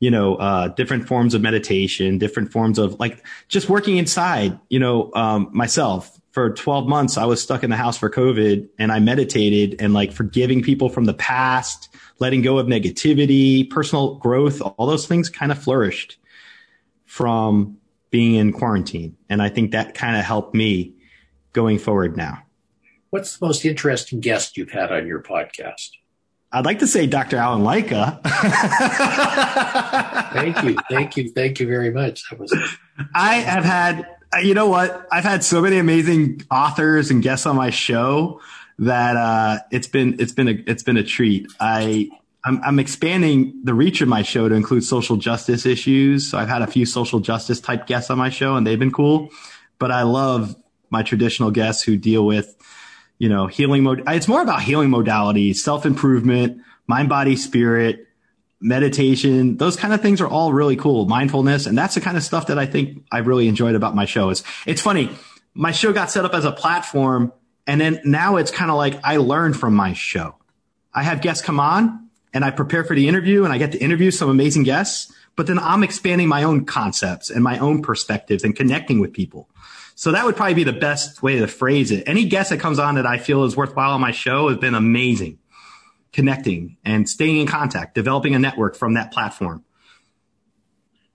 you 0.00 0.10
know 0.10 0.36
uh, 0.36 0.68
different 0.68 1.06
forms 1.06 1.34
of 1.34 1.42
meditation, 1.42 2.18
different 2.18 2.50
forms 2.50 2.78
of 2.78 2.98
like 2.98 3.24
just 3.48 3.68
working 3.68 3.96
inside. 3.98 4.58
You 4.68 4.80
know 4.80 5.12
um, 5.14 5.48
myself 5.52 6.18
for 6.32 6.50
12 6.50 6.88
months 6.88 7.18
I 7.18 7.26
was 7.26 7.42
stuck 7.42 7.62
in 7.62 7.70
the 7.70 7.76
house 7.76 7.98
for 7.98 8.10
COVID 8.10 8.68
and 8.78 8.90
I 8.90 9.00
meditated 9.00 9.76
and 9.80 9.92
like 9.92 10.12
forgiving 10.12 10.62
people 10.62 10.88
from 10.88 11.04
the 11.04 11.12
past, 11.14 11.94
letting 12.18 12.40
go 12.40 12.58
of 12.58 12.66
negativity, 12.66 13.68
personal 13.68 14.14
growth, 14.14 14.62
all 14.62 14.86
those 14.86 15.06
things 15.06 15.28
kind 15.28 15.52
of 15.52 15.62
flourished 15.62 16.16
from 17.04 17.76
being 18.10 18.34
in 18.34 18.52
quarantine. 18.52 19.16
And 19.28 19.42
I 19.42 19.50
think 19.50 19.72
that 19.72 19.94
kind 19.94 20.16
of 20.16 20.24
helped 20.24 20.54
me 20.54 20.94
going 21.52 21.78
forward 21.78 22.16
now? 22.16 22.42
What's 23.10 23.38
the 23.38 23.46
most 23.46 23.64
interesting 23.64 24.20
guest 24.20 24.56
you've 24.56 24.70
had 24.70 24.90
on 24.90 25.06
your 25.06 25.22
podcast? 25.22 25.90
I'd 26.50 26.66
like 26.66 26.80
to 26.80 26.86
say 26.86 27.06
Dr. 27.06 27.38
Allen 27.38 27.62
Lycka. 27.62 28.20
thank 30.32 30.62
you. 30.62 30.76
Thank 30.90 31.16
you. 31.16 31.30
Thank 31.30 31.60
you 31.60 31.66
very 31.66 31.90
much. 31.90 32.28
That 32.28 32.38
was 32.38 32.54
I 33.14 33.36
have 33.36 33.64
had 33.64 34.06
you 34.42 34.54
know 34.54 34.68
what? 34.68 35.06
I've 35.12 35.24
had 35.24 35.44
so 35.44 35.60
many 35.60 35.78
amazing 35.78 36.42
authors 36.50 37.10
and 37.10 37.22
guests 37.22 37.46
on 37.46 37.56
my 37.56 37.70
show 37.70 38.40
that 38.78 39.16
uh, 39.16 39.58
it's 39.70 39.86
been 39.86 40.16
it's 40.18 40.32
been 40.32 40.48
a 40.48 40.64
it's 40.66 40.82
been 40.82 40.96
a 40.96 41.04
treat. 41.04 41.52
I 41.60 42.10
I'm, 42.44 42.60
I'm, 42.64 42.78
expanding 42.78 43.60
the 43.62 43.72
reach 43.72 44.00
of 44.00 44.08
my 44.08 44.22
show 44.22 44.48
to 44.48 44.54
include 44.54 44.84
social 44.84 45.16
justice 45.16 45.64
issues. 45.64 46.28
So 46.28 46.38
I've 46.38 46.48
had 46.48 46.62
a 46.62 46.66
few 46.66 46.86
social 46.86 47.20
justice 47.20 47.60
type 47.60 47.86
guests 47.86 48.10
on 48.10 48.18
my 48.18 48.30
show, 48.30 48.56
and 48.56 48.66
they've 48.66 48.78
been 48.78 48.90
cool. 48.90 49.28
But 49.78 49.92
I 49.92 50.02
love 50.02 50.56
my 50.92 51.02
traditional 51.02 51.50
guests 51.50 51.82
who 51.82 51.96
deal 51.96 52.24
with, 52.24 52.54
you 53.18 53.28
know, 53.28 53.46
healing 53.46 53.82
mode. 53.82 54.04
It's 54.06 54.28
more 54.28 54.42
about 54.42 54.62
healing 54.62 54.90
modality, 54.90 55.54
self 55.54 55.86
improvement, 55.86 56.62
mind, 56.86 57.08
body, 57.08 57.34
spirit, 57.34 58.06
meditation. 58.60 59.56
Those 59.56 59.76
kind 59.76 59.92
of 59.92 60.00
things 60.00 60.20
are 60.20 60.28
all 60.28 60.52
really 60.52 60.76
cool. 60.76 61.06
Mindfulness. 61.06 61.66
And 61.66 61.76
that's 61.76 61.94
the 61.94 62.00
kind 62.00 62.16
of 62.16 62.22
stuff 62.22 62.46
that 62.46 62.58
I 62.58 62.66
think 62.66 63.04
I 63.10 63.18
really 63.18 63.48
enjoyed 63.48 63.74
about 63.74 63.96
my 63.96 64.04
show. 64.04 64.30
It's, 64.30 64.44
it's 64.66 64.80
funny. 64.80 65.10
My 65.54 65.72
show 65.72 65.92
got 65.92 66.10
set 66.10 66.24
up 66.24 66.34
as 66.34 66.44
a 66.44 66.52
platform 66.52 67.32
and 67.66 67.80
then 67.80 68.00
now 68.04 68.36
it's 68.36 68.50
kind 68.50 68.70
of 68.70 68.76
like 68.76 69.00
I 69.04 69.16
learned 69.18 69.56
from 69.56 69.74
my 69.74 69.92
show. 69.92 70.36
I 70.94 71.02
have 71.02 71.22
guests 71.22 71.44
come 71.44 71.60
on 71.60 72.08
and 72.34 72.44
I 72.44 72.50
prepare 72.50 72.84
for 72.84 72.94
the 72.94 73.08
interview 73.08 73.44
and 73.44 73.52
I 73.52 73.58
get 73.58 73.72
to 73.72 73.78
interview 73.78 74.10
some 74.10 74.28
amazing 74.28 74.64
guests, 74.64 75.12
but 75.36 75.46
then 75.46 75.58
I'm 75.58 75.82
expanding 75.82 76.28
my 76.28 76.42
own 76.42 76.64
concepts 76.64 77.30
and 77.30 77.42
my 77.42 77.58
own 77.58 77.82
perspectives 77.82 78.44
and 78.44 78.54
connecting 78.54 79.00
with 79.00 79.12
people. 79.12 79.48
So 80.02 80.10
that 80.10 80.24
would 80.24 80.34
probably 80.34 80.54
be 80.54 80.64
the 80.64 80.72
best 80.72 81.22
way 81.22 81.38
to 81.38 81.46
phrase 81.46 81.92
it. 81.92 82.02
Any 82.08 82.24
guest 82.24 82.50
that 82.50 82.58
comes 82.58 82.80
on 82.80 82.96
that 82.96 83.06
I 83.06 83.18
feel 83.18 83.44
is 83.44 83.56
worthwhile 83.56 83.92
on 83.92 84.00
my 84.00 84.10
show 84.10 84.48
has 84.48 84.58
been 84.58 84.74
amazing. 84.74 85.38
Connecting 86.12 86.76
and 86.84 87.08
staying 87.08 87.36
in 87.36 87.46
contact, 87.46 87.94
developing 87.94 88.34
a 88.34 88.40
network 88.40 88.74
from 88.74 88.94
that 88.94 89.12
platform. 89.12 89.64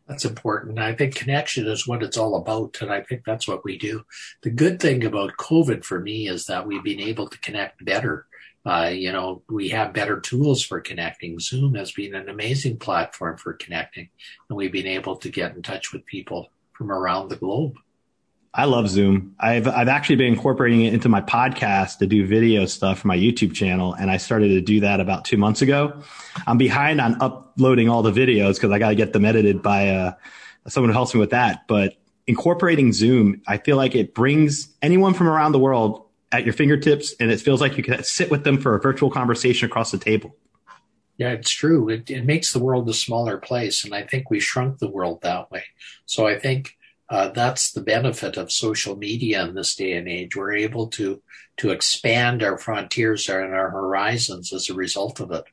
That's 0.08 0.24
important. 0.24 0.80
I 0.80 0.94
think 0.94 1.16
connection 1.16 1.68
is 1.68 1.86
what 1.86 2.02
it's 2.02 2.16
all 2.16 2.38
about. 2.38 2.78
And 2.80 2.90
I 2.90 3.02
think 3.02 3.26
that's 3.26 3.46
what 3.46 3.66
we 3.66 3.78
do. 3.78 4.06
The 4.44 4.52
good 4.52 4.80
thing 4.80 5.04
about 5.04 5.36
COVID 5.36 5.84
for 5.84 6.00
me 6.00 6.30
is 6.30 6.46
that 6.46 6.66
we've 6.66 6.82
been 6.82 7.02
able 7.02 7.28
to 7.28 7.38
connect 7.40 7.84
better. 7.84 8.26
Uh, 8.66 8.92
you 8.94 9.12
know, 9.12 9.42
we 9.50 9.68
have 9.68 9.92
better 9.92 10.22
tools 10.22 10.64
for 10.64 10.80
connecting. 10.80 11.42
Zoom 11.42 11.76
has 11.76 11.92
been 11.92 12.16
an 12.16 12.30
amazing 12.30 12.78
platform 12.78 13.36
for 13.36 13.52
connecting, 13.52 14.08
and 14.50 14.56
we've 14.56 14.72
been 14.72 14.88
able 14.88 15.18
to 15.18 15.28
get 15.28 15.58
in 15.58 15.62
touch 15.62 15.92
with 15.92 16.06
people 16.06 16.52
from 16.72 16.90
around 16.90 17.28
the 17.28 17.36
globe. 17.36 17.76
I 18.54 18.66
love 18.66 18.90
Zoom. 18.90 19.36
I've 19.40 19.68
I've 19.68 19.88
actually 19.88 20.16
been 20.16 20.34
incorporating 20.34 20.82
it 20.82 20.94
into 20.94 21.10
my 21.10 21.22
podcast 21.22 22.00
to 22.00 22.08
do 22.08 22.26
video 22.26 22.66
stuff 22.66 23.00
for 23.00 23.08
my 23.08 23.18
YouTube 23.18 23.54
channel, 23.54 23.94
and 23.94 24.10
I 24.10 24.18
started 24.18 24.50
to 24.50 24.62
do 24.62 24.80
that 24.80 25.00
about 25.00 25.26
two 25.26 25.38
months 25.38 25.62
ago. 25.62 26.02
I'm 26.48 26.58
behind 26.58 27.00
on 27.00 27.22
uploading 27.22 27.90
all 27.90 28.02
the 28.02 28.12
videos 28.12 28.56
because 28.56 28.72
I 28.72 28.80
got 28.80 28.90
to 28.90 28.96
get 28.96 29.14
them 29.14 29.26
edited 29.26 29.62
by 29.62 29.90
uh, 29.90 30.14
someone 30.68 30.90
who 30.90 30.94
helps 30.94 31.14
me 31.14 31.20
with 31.20 31.32
that. 31.32 31.68
But 31.68 31.98
incorporating 32.26 32.94
Zoom, 32.94 33.42
I 33.48 33.58
feel 33.58 33.78
like 33.78 33.96
it 33.96 34.16
brings 34.16 34.70
anyone 34.82 35.14
from 35.14 35.28
around 35.28 35.52
the 35.52 35.60
world 35.60 36.06
at 36.32 36.44
your 36.44 36.54
fingertips, 36.54 37.14
and 37.20 37.32
it 37.32 37.40
feels 37.40 37.62
like 37.62 37.78
you 37.78 37.84
can 37.84 38.04
sit 38.04 38.32
with 38.32 38.44
them 38.44 38.58
for 38.58 38.76
a 38.76 38.80
virtual 38.80 39.10
conversation 39.10 39.66
across 39.66 39.92
the 39.92 39.98
table. 39.98 40.36
Yeah, 41.18 41.32
it's 41.32 41.50
true. 41.50 41.90
It, 41.90 42.10
it 42.12 42.26
makes 42.26 42.54
the 42.54 42.60
world 42.60 42.88
a 42.90 42.94
smaller 42.94 43.38
place, 43.38 43.84
and 43.84 43.94
I 43.94 44.04
think 44.04 44.30
we 44.30 44.40
shrunk 44.40 44.78
the 44.78 44.90
world 44.90 45.22
that 45.24 45.50
way. 45.50 45.64
So 46.06 46.28
I 46.28 46.38
think 46.38 46.77
uh, 47.10 47.30
that's 47.30 47.72
the 47.72 47.82
benefit 47.82 48.38
of 48.38 48.52
social 48.52 48.96
media 48.96 49.46
in 49.46 49.56
this 49.56 49.76
day 49.76 49.94
and 49.94 50.08
age. 50.08 50.36
We're 50.36 50.54
able 50.54 50.88
to 50.88 51.22
to 51.58 51.72
expand 51.72 52.44
our 52.44 52.58
frontiers 52.58 53.28
and 53.30 53.54
our 53.54 53.72
horizons 53.72 54.54
as 54.54 54.70
a 54.70 54.76
result 54.76 55.20
of 55.20 55.32
it. 55.32 55.46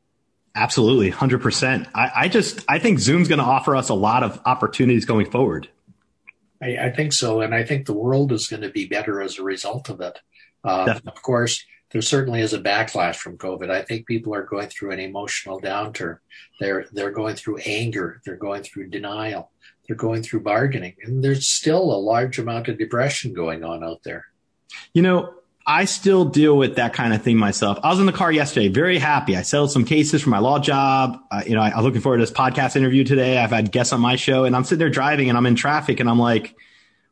Absolutely, 0.54 1.10
hundred 1.10 1.40
percent. 1.40 1.88
I, 1.94 2.10
I, 2.14 2.28
just 2.28 2.64
I 2.68 2.78
think 2.78 2.98
Zoom's 2.98 3.28
going 3.28 3.38
to 3.38 3.44
offer 3.44 3.74
us 3.74 3.88
a 3.88 3.94
lot 3.94 4.22
of 4.22 4.40
opportunities 4.44 5.04
going 5.04 5.30
forward. 5.30 5.68
I, 6.62 6.76
I, 6.76 6.90
think 6.90 7.12
so, 7.12 7.40
and 7.40 7.54
I 7.54 7.64
think 7.64 7.86
the 7.86 7.92
world 7.92 8.30
is 8.32 8.46
going 8.46 8.62
to 8.62 8.70
be 8.70 8.86
better 8.86 9.20
as 9.20 9.38
a 9.38 9.42
result 9.42 9.88
of 9.88 10.00
it. 10.00 10.18
Uh, 10.62 10.98
of 11.06 11.22
course, 11.22 11.64
there 11.90 12.02
certainly 12.02 12.40
is 12.40 12.52
a 12.52 12.60
backlash 12.60 13.16
from 13.16 13.36
COVID. 13.36 13.70
I 13.70 13.82
think 13.82 14.06
people 14.06 14.34
are 14.34 14.44
going 14.44 14.68
through 14.68 14.92
an 14.92 15.00
emotional 15.00 15.60
downturn. 15.60 16.18
They're 16.60 16.86
they're 16.92 17.10
going 17.10 17.36
through 17.36 17.58
anger. 17.58 18.20
They're 18.24 18.36
going 18.36 18.62
through 18.62 18.90
denial. 18.90 19.50
They're 19.86 19.96
going 19.96 20.22
through 20.22 20.40
bargaining, 20.40 20.94
and 21.02 21.22
there's 21.22 21.46
still 21.46 21.82
a 21.82 22.00
large 22.00 22.38
amount 22.38 22.68
of 22.68 22.78
depression 22.78 23.34
going 23.34 23.64
on 23.64 23.84
out 23.84 24.02
there. 24.02 24.26
You 24.92 25.02
know, 25.02 25.34
I 25.66 25.86
still 25.86 26.24
deal 26.24 26.56
with 26.58 26.76
that 26.76 26.92
kind 26.92 27.14
of 27.14 27.22
thing 27.22 27.38
myself. 27.38 27.78
I 27.82 27.90
was 27.90 27.98
in 27.98 28.06
the 28.06 28.12
car 28.12 28.30
yesterday, 28.30 28.68
very 28.68 28.98
happy. 28.98 29.36
I 29.36 29.42
settled 29.42 29.70
some 29.70 29.84
cases 29.84 30.22
for 30.22 30.30
my 30.30 30.38
law 30.38 30.58
job. 30.58 31.18
Uh, 31.30 31.42
you 31.46 31.54
know, 31.54 31.62
I, 31.62 31.76
am 31.76 31.82
looking 31.84 32.02
forward 32.02 32.18
to 32.18 32.22
this 32.22 32.30
podcast 32.30 32.76
interview 32.76 33.04
today. 33.04 33.38
I've 33.38 33.50
had 33.50 33.72
guests 33.72 33.92
on 33.92 34.00
my 34.00 34.16
show, 34.16 34.44
and 34.44 34.54
I'm 34.54 34.64
sitting 34.64 34.78
there 34.78 34.90
driving, 34.90 35.30
and 35.30 35.38
I'm 35.38 35.46
in 35.46 35.54
traffic, 35.54 36.00
and 36.00 36.08
I'm 36.08 36.18
like, 36.18 36.54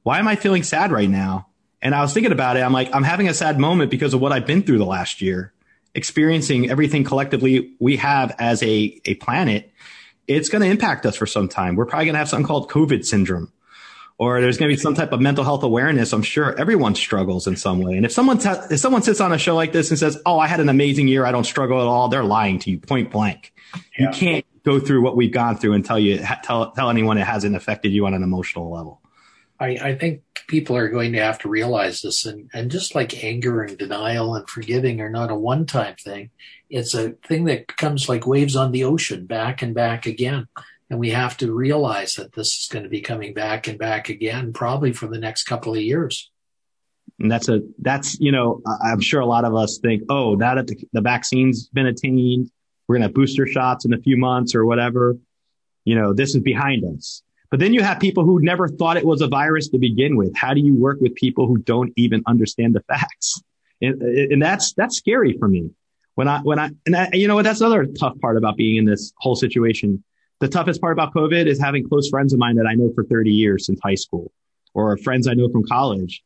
why 0.03 0.19
am 0.19 0.29
I 0.29 0.37
feeling 0.37 0.63
sad 0.63 0.93
right 0.93 1.09
now? 1.09 1.49
And 1.81 1.95
I 1.95 2.03
was 2.03 2.13
thinking 2.13 2.33
about 2.33 2.57
it. 2.57 2.61
I'm 2.61 2.73
like, 2.73 2.95
I'm 2.95 3.03
having 3.05 3.29
a 3.29 3.35
sad 3.35 3.59
moment 3.59 3.91
because 3.91 4.15
of 4.15 4.21
what 4.21 4.33
I've 4.33 4.47
been 4.47 4.63
through 4.63 4.79
the 4.79 4.87
last 4.87 5.23
year, 5.23 5.53
experiencing 5.95 6.71
everything 6.71 7.05
collectively 7.05 7.75
we 7.81 7.97
have 7.97 8.35
as 8.39 8.63
a, 8.63 9.01
a 9.05 9.15
planet. 9.15 9.73
It's 10.29 10.49
going 10.49 10.63
to 10.63 10.69
impact 10.69 11.05
us 11.07 11.17
for 11.17 11.27
some 11.27 11.49
time. 11.49 11.77
We're 11.77 11.87
probably 11.87 12.07
going 12.07 12.15
to 12.15 12.19
have 12.19 12.29
something 12.29 12.47
called 12.47 12.71
COVID 12.71 13.05
syndrome 13.05 13.53
or 14.23 14.41
there's 14.41 14.57
going 14.57 14.71
to 14.71 14.77
be 14.77 14.81
some 14.81 14.95
type 14.95 15.11
of 15.11 15.21
mental 15.21 15.43
health 15.43 15.65
awareness. 15.65 16.13
I'm 16.13 16.23
sure 16.23 16.57
everyone 16.57 16.95
struggles 16.95 17.49
in 17.49 17.57
some 17.57 17.81
way. 17.81 17.97
And 17.97 18.05
if 18.05 18.13
someone, 18.13 18.39
t- 18.39 18.49
if 18.71 18.79
someone 18.79 19.03
sits 19.03 19.21
on 19.21 19.33
a 19.33 19.39
show 19.39 19.57
like 19.57 19.73
this 19.73 19.91
and 19.91 19.99
says, 19.99 20.21
Oh, 20.25 20.39
I 20.39 20.47
had 20.47 20.61
an 20.61 20.69
amazing 20.69 21.09
year. 21.09 21.27
I 21.27 21.33
don't 21.33 21.45
struggle 21.45 21.81
at 21.81 21.89
all. 21.89 22.09
They're 22.09 22.23
lying 22.23 22.61
to 22.61 22.71
you 22.71 22.79
point 22.79 23.11
blank. 23.11 23.53
Yeah. 23.99 24.07
You 24.07 24.13
can't 24.13 24.47
go 24.65 24.79
through 24.79 25.03
what 25.03 25.17
we've 25.17 25.33
gone 25.33 25.57
through 25.57 25.73
and 25.73 25.85
tell 25.85 25.99
you, 25.99 26.25
tell, 26.45 26.71
tell 26.71 26.89
anyone 26.89 27.19
it 27.19 27.27
hasn't 27.27 27.57
affected 27.57 27.91
you 27.91 28.07
on 28.07 28.15
an 28.15 28.23
emotional 28.23 28.71
level. 28.71 29.01
I, 29.59 29.71
I 29.71 29.95
think 29.97 30.23
people 30.53 30.77
are 30.77 30.91
going 30.91 31.15
to 31.15 31.19
have 31.19 31.39
to 31.39 31.49
realize 31.49 32.03
this 32.03 32.27
and, 32.27 32.51
and 32.53 32.71
just 32.71 32.95
like 32.95 33.25
anger 33.25 33.63
and 33.63 33.79
denial 33.79 34.35
and 34.35 34.47
forgiving 34.51 35.01
are 35.01 35.09
not 35.09 35.31
a 35.31 35.35
one 35.35 35.65
time 35.65 35.95
thing. 35.97 36.29
It's 36.69 36.93
a 36.93 37.13
thing 37.27 37.47
that 37.47 37.75
comes 37.79 38.07
like 38.07 38.27
waves 38.27 38.55
on 38.55 38.71
the 38.71 38.85
ocean 38.85 39.25
back 39.25 39.63
and 39.63 39.75
back 39.75 40.05
again. 40.05 40.49
And 40.91 41.01
we 41.01 41.09
have 41.09 41.39
to 41.39 41.55
realize 41.55 42.17
that 42.17 42.35
this 42.35 42.49
is 42.49 42.69
going 42.71 42.83
to 42.83 42.91
be 42.91 43.01
coming 43.01 43.33
back 43.33 43.67
and 43.67 43.79
back 43.79 44.11
again, 44.11 44.53
probably 44.53 44.93
for 44.93 45.07
the 45.07 45.19
next 45.19 45.45
couple 45.45 45.73
of 45.73 45.81
years. 45.81 46.31
And 47.19 47.33
that's 47.33 47.49
a, 47.49 47.61
that's, 47.79 48.21
you 48.21 48.31
know, 48.31 48.61
I'm 48.85 49.01
sure 49.01 49.21
a 49.21 49.27
lot 49.27 49.47
of 49.47 49.55
us 49.55 49.79
think, 49.81 50.03
oh, 50.11 50.35
now 50.35 50.57
that 50.57 50.67
the, 50.67 50.77
the 50.93 51.01
vaccine's 51.01 51.67
been 51.69 51.87
attained, 51.87 52.51
we're 52.87 52.97
going 52.97 53.03
to 53.03 53.09
have 53.09 53.15
booster 53.15 53.47
shots 53.47 53.87
in 53.87 53.95
a 53.95 54.03
few 54.03 54.19
months 54.19 54.55
or 54.55 54.67
whatever. 54.67 55.17
You 55.87 55.95
know, 55.95 56.13
this 56.13 56.35
is 56.35 56.43
behind 56.43 56.85
us. 56.85 57.23
But 57.53 57.61
then 57.61 57.75
you 57.75 57.83
have 57.83 58.01
people 58.01 58.25
who 58.25 58.41
never 58.41 58.67
thought 58.67 58.97
it 58.97 59.05
was 59.05 59.21
a 59.21 59.29
virus 59.29 59.69
to 59.69 59.79
begin 59.79 60.17
with. 60.17 60.35
How 60.35 60.55
do 60.55 60.61
you 60.61 60.75
work 60.75 61.03
with 61.03 61.15
people 61.15 61.47
who 61.47 61.59
don't 61.59 61.93
even 61.97 62.23
understand 62.27 62.75
the 62.75 62.81
facts? 62.89 63.43
And, 63.83 64.01
and 64.01 64.41
that's, 64.41 64.73
that's 64.73 64.97
scary 64.97 65.37
for 65.39 65.49
me. 65.49 65.69
When 66.15 66.29
I, 66.29 66.41
when 66.41 66.59
I, 66.59 66.71
and 66.87 66.97
I, 66.97 67.11
you 67.13 67.29
know 67.29 67.35
what, 67.35 67.43
that's 67.43 67.61
another 67.61 67.85
tough 67.85 68.19
part 68.21 68.39
about 68.39 68.57
being 68.57 68.77
in 68.77 68.87
this 68.87 69.13
whole 69.19 69.37
situation. 69.37 70.03
The 70.41 70.49
toughest 70.49 70.81
part 70.81 70.95
about 70.95 71.13
COVID 71.13 71.47
is 71.47 71.61
having 71.61 71.87
close 71.87 72.09
friends 72.09 72.33
of 72.33 72.39
mine 72.39 72.57
that 72.57 72.67
I 72.67 72.73
know 72.73 72.91
for 72.95 73.05
30 73.05 73.31
years 73.31 73.67
since 73.67 73.79
high 73.85 73.97
school 73.97 74.33
or 74.73 74.97
friends 74.97 75.29
I 75.29 75.35
know 75.35 75.51
from 75.51 75.67
college. 75.67 76.23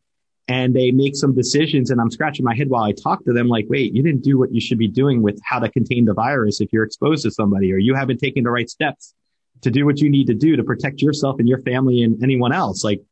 And 0.47 0.77
they 0.77 0.93
make 0.93 1.17
some 1.17 1.35
decisions 1.35 1.91
and 1.91 2.01
I'm 2.01 2.13
scratching 2.13 2.45
my 2.45 2.55
head 2.55 2.69
while 2.69 2.85
I 2.85 2.93
talk 2.93 3.25
to 3.25 3.33
them 3.33 3.49
like, 3.49 3.67
wait, 3.69 3.93
you 3.93 4.03
didn't 4.05 4.23
do 4.23 4.39
what 4.39 4.55
you 4.55 4.61
should 4.61 4.79
be 4.79 4.87
doing 4.87 5.23
with 5.23 5.41
how 5.43 5.59
to 5.59 5.69
contain 5.69 6.05
the 6.05 6.15
virus 6.15 6.61
if 6.61 6.73
you're 6.73 6.85
exposed 6.85 7.25
to 7.25 7.33
somebody 7.33 7.73
or 7.73 7.79
you 7.79 7.97
haven't 7.97 8.19
taken 8.19 8.45
the 8.45 8.51
right 8.51 8.71
steps 8.71 9.13
to 9.63 9.71
do 9.71 9.85
what 9.85 10.01
you 10.01 10.11
need 10.11 10.27
to 10.29 10.35
do 10.35 10.57
to 10.57 10.65
protect 10.65 11.01
yourself 11.03 11.37
and 11.39 11.49
your 11.49 11.61
family 11.63 12.03
and 12.03 12.23
anyone 12.23 12.53
else. 12.53 12.85
Like 12.85 13.03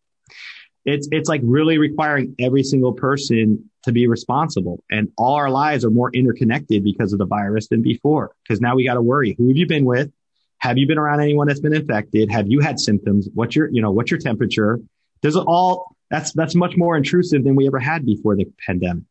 it's, 0.85 1.09
it's 1.11 1.29
like 1.29 1.41
really 1.45 1.79
requiring 1.79 2.35
every 2.39 2.63
single 2.63 2.93
person 2.93 3.71
to 3.85 3.93
be 3.93 4.07
responsible 4.07 4.83
and 4.91 5.11
all 5.17 5.35
our 5.35 5.51
lives 5.51 5.85
are 5.85 5.91
more 5.91 6.11
interconnected 6.13 6.85
because 6.85 7.13
of 7.13 7.19
the 7.19 7.27
virus 7.27 7.69
than 7.69 7.83
before. 7.83 8.35
Cause 8.49 8.61
now 8.61 8.75
we 8.75 8.87
got 8.87 8.95
to 8.95 9.03
worry. 9.03 9.35
Who 9.37 9.49
have 9.49 9.57
you 9.57 9.67
been 9.67 9.85
with? 9.85 10.11
Have 10.59 10.79
you 10.79 10.87
been 10.87 10.99
around 10.99 11.21
anyone 11.21 11.47
that's 11.47 11.61
been 11.61 11.75
infected? 11.75 12.31
Have 12.31 12.49
you 12.49 12.61
had 12.61 12.81
symptoms? 12.81 13.29
What's 13.35 13.55
your, 13.55 13.69
you 13.71 13.83
know, 13.83 13.91
what's 13.91 14.11
your 14.11 14.21
temperature? 14.21 14.81
There's 15.21 15.37
all, 15.37 15.95
that's, 16.11 16.33
that's 16.33 16.55
much 16.55 16.77
more 16.77 16.97
intrusive 16.97 17.45
than 17.45 17.57
we 17.57 17.67
ever 17.67 17.79
had 17.79 18.07
before 18.07 18.37
the 18.37 18.47
pandemic. 18.67 19.05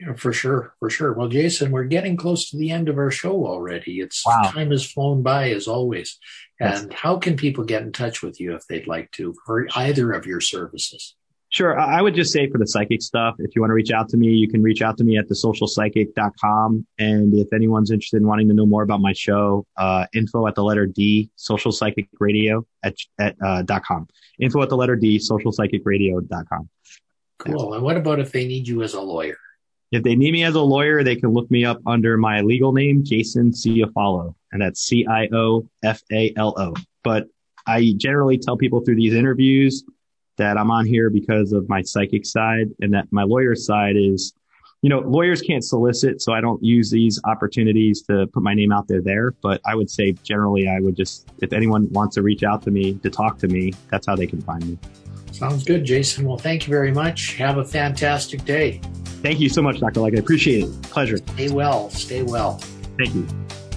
Yeah, 0.00 0.14
for 0.14 0.32
sure, 0.32 0.74
for 0.80 0.90
sure. 0.90 1.12
Well, 1.12 1.28
Jason, 1.28 1.70
we're 1.70 1.84
getting 1.84 2.16
close 2.16 2.50
to 2.50 2.56
the 2.56 2.70
end 2.70 2.88
of 2.88 2.98
our 2.98 3.12
show 3.12 3.46
already. 3.46 4.00
It's 4.00 4.26
wow. 4.26 4.50
time 4.52 4.72
has 4.72 4.84
flown 4.84 5.22
by 5.22 5.50
as 5.50 5.68
always. 5.68 6.18
And 6.58 6.92
how 6.92 7.18
can 7.18 7.36
people 7.36 7.64
get 7.64 7.82
in 7.82 7.92
touch 7.92 8.22
with 8.22 8.40
you 8.40 8.54
if 8.54 8.66
they'd 8.66 8.88
like 8.88 9.10
to 9.12 9.34
for 9.46 9.68
either 9.76 10.10
of 10.12 10.26
your 10.26 10.40
services? 10.40 11.14
Sure. 11.50 11.78
I 11.78 12.02
would 12.02 12.16
just 12.16 12.32
say 12.32 12.50
for 12.50 12.58
the 12.58 12.66
psychic 12.66 13.00
stuff, 13.00 13.36
if 13.38 13.54
you 13.54 13.62
want 13.62 13.70
to 13.70 13.74
reach 13.74 13.92
out 13.92 14.08
to 14.08 14.16
me, 14.16 14.26
you 14.26 14.48
can 14.48 14.60
reach 14.60 14.82
out 14.82 14.98
to 14.98 15.04
me 15.04 15.16
at 15.16 15.28
thesocialpsychic.com. 15.28 16.84
And 16.98 17.32
if 17.34 17.52
anyone's 17.52 17.92
interested 17.92 18.16
in 18.16 18.26
wanting 18.26 18.48
to 18.48 18.54
know 18.54 18.66
more 18.66 18.82
about 18.82 19.00
my 19.00 19.12
show, 19.12 19.64
uh, 19.76 20.06
info 20.12 20.48
at 20.48 20.56
the 20.56 20.64
letter 20.64 20.86
D, 20.86 21.30
social 21.36 21.70
psychic 21.70 22.08
radio 22.18 22.66
at, 22.82 22.96
at, 23.20 23.36
uh, 23.40 23.62
dot 23.62 23.84
com. 23.84 24.08
Info 24.40 24.60
at 24.62 24.68
the 24.68 24.76
letter 24.76 24.96
D, 24.96 25.20
social 25.20 25.52
psychic 25.52 25.82
radio 25.84 26.18
dot 26.18 26.48
com. 26.48 26.68
Cool. 27.38 27.74
And 27.74 27.84
what 27.84 27.96
about 27.96 28.18
if 28.18 28.32
they 28.32 28.48
need 28.48 28.66
you 28.66 28.82
as 28.82 28.94
a 28.94 29.00
lawyer? 29.00 29.38
If 29.94 30.02
they 30.02 30.16
need 30.16 30.32
me 30.32 30.42
as 30.42 30.56
a 30.56 30.60
lawyer, 30.60 31.04
they 31.04 31.14
can 31.14 31.32
look 31.32 31.48
me 31.50 31.64
up 31.64 31.80
under 31.86 32.16
my 32.16 32.40
legal 32.40 32.72
name, 32.72 33.04
Jason 33.04 33.52
Ciofalo, 33.52 34.34
and 34.50 34.60
that's 34.60 34.80
C-I-O-F-A-L-O. 34.80 36.74
But 37.04 37.26
I 37.66 37.94
generally 37.96 38.36
tell 38.38 38.56
people 38.56 38.80
through 38.80 38.96
these 38.96 39.14
interviews 39.14 39.84
that 40.36 40.58
I'm 40.58 40.70
on 40.72 40.84
here 40.84 41.10
because 41.10 41.52
of 41.52 41.68
my 41.68 41.80
psychic 41.82 42.26
side 42.26 42.70
and 42.80 42.92
that 42.92 43.06
my 43.12 43.22
lawyer 43.22 43.54
side 43.54 43.94
is, 43.96 44.34
you 44.82 44.90
know, 44.90 44.98
lawyers 44.98 45.40
can't 45.40 45.62
solicit. 45.64 46.20
So 46.20 46.32
I 46.32 46.40
don't 46.40 46.60
use 46.62 46.90
these 46.90 47.20
opportunities 47.24 48.02
to 48.02 48.26
put 48.34 48.42
my 48.42 48.52
name 48.52 48.72
out 48.72 48.88
there 48.88 49.00
there. 49.00 49.30
But 49.42 49.60
I 49.64 49.76
would 49.76 49.88
say 49.88 50.12
generally, 50.24 50.68
I 50.68 50.80
would 50.80 50.96
just, 50.96 51.28
if 51.38 51.52
anyone 51.52 51.88
wants 51.92 52.16
to 52.16 52.22
reach 52.22 52.42
out 52.42 52.62
to 52.62 52.72
me 52.72 52.94
to 52.94 53.10
talk 53.10 53.38
to 53.38 53.48
me, 53.48 53.72
that's 53.90 54.08
how 54.08 54.16
they 54.16 54.26
can 54.26 54.40
find 54.42 54.66
me. 54.66 54.78
Sounds 55.30 55.62
good, 55.62 55.84
Jason. 55.84 56.26
Well, 56.26 56.38
thank 56.38 56.66
you 56.66 56.70
very 56.70 56.92
much. 56.92 57.34
Have 57.34 57.58
a 57.58 57.64
fantastic 57.64 58.44
day. 58.44 58.80
Thank 59.24 59.40
you 59.40 59.48
so 59.48 59.62
much, 59.62 59.80
Dr. 59.80 59.98
Lycka. 60.00 60.16
I 60.16 60.18
appreciate 60.18 60.64
it. 60.64 60.82
Pleasure. 60.82 61.16
Stay 61.16 61.48
well. 61.48 61.88
Stay 61.88 62.22
well. 62.22 62.58
Thank 62.98 63.14
you. 63.14 63.26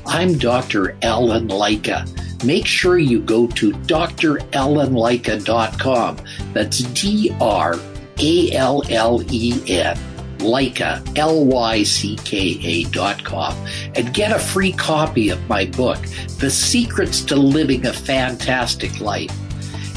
I'm 0.05 0.38
Dr. 0.38 0.97
Allen 1.03 1.47
Lycka. 1.47 2.43
Make 2.43 2.65
sure 2.65 2.97
you 2.97 3.21
go 3.21 3.47
to 3.47 3.71
drallenlycka.com. 3.71 6.17
That's 6.51 6.79
D 6.79 7.33
R 7.39 7.75
A 8.19 8.51
L 8.51 8.83
L 8.89 9.23
E 9.31 9.53
N. 9.67 9.97
Lycka, 10.39 11.17
L-Y-C-K-A 11.17 12.83
dot 12.91 13.23
com, 13.23 13.55
and 13.95 14.13
get 14.13 14.31
a 14.31 14.38
free 14.38 14.73
copy 14.73 15.29
of 15.29 15.47
my 15.47 15.65
book, 15.65 15.97
The 16.39 16.51
Secrets 16.51 17.21
to 17.23 17.38
Living 17.38 17.88
a 17.88 17.93
Fantastic 17.93 18.99
Life. 18.99 19.31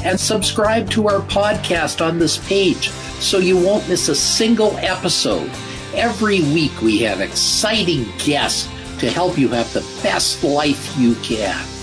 And 0.05 0.19
subscribe 0.19 0.91
to 0.91 1.09
our 1.09 1.21
podcast 1.21 2.05
on 2.05 2.19
this 2.19 2.39
page 2.49 2.91
so 3.21 3.39
you 3.39 3.57
won't 3.57 3.89
miss 3.89 4.09
a 4.09 4.15
single 4.15 4.77
episode. 4.79 5.51
Every 5.95 6.41
week 6.41 6.81
we 6.81 6.99
have 7.01 7.21
exciting 7.21 8.07
guests 8.19 8.69
to 9.01 9.11
help 9.11 9.37
you 9.39 9.49
have 9.49 9.73
the 9.73 9.81
best 10.03 10.43
life 10.43 10.97
you 10.99 11.15
can. 11.17 11.80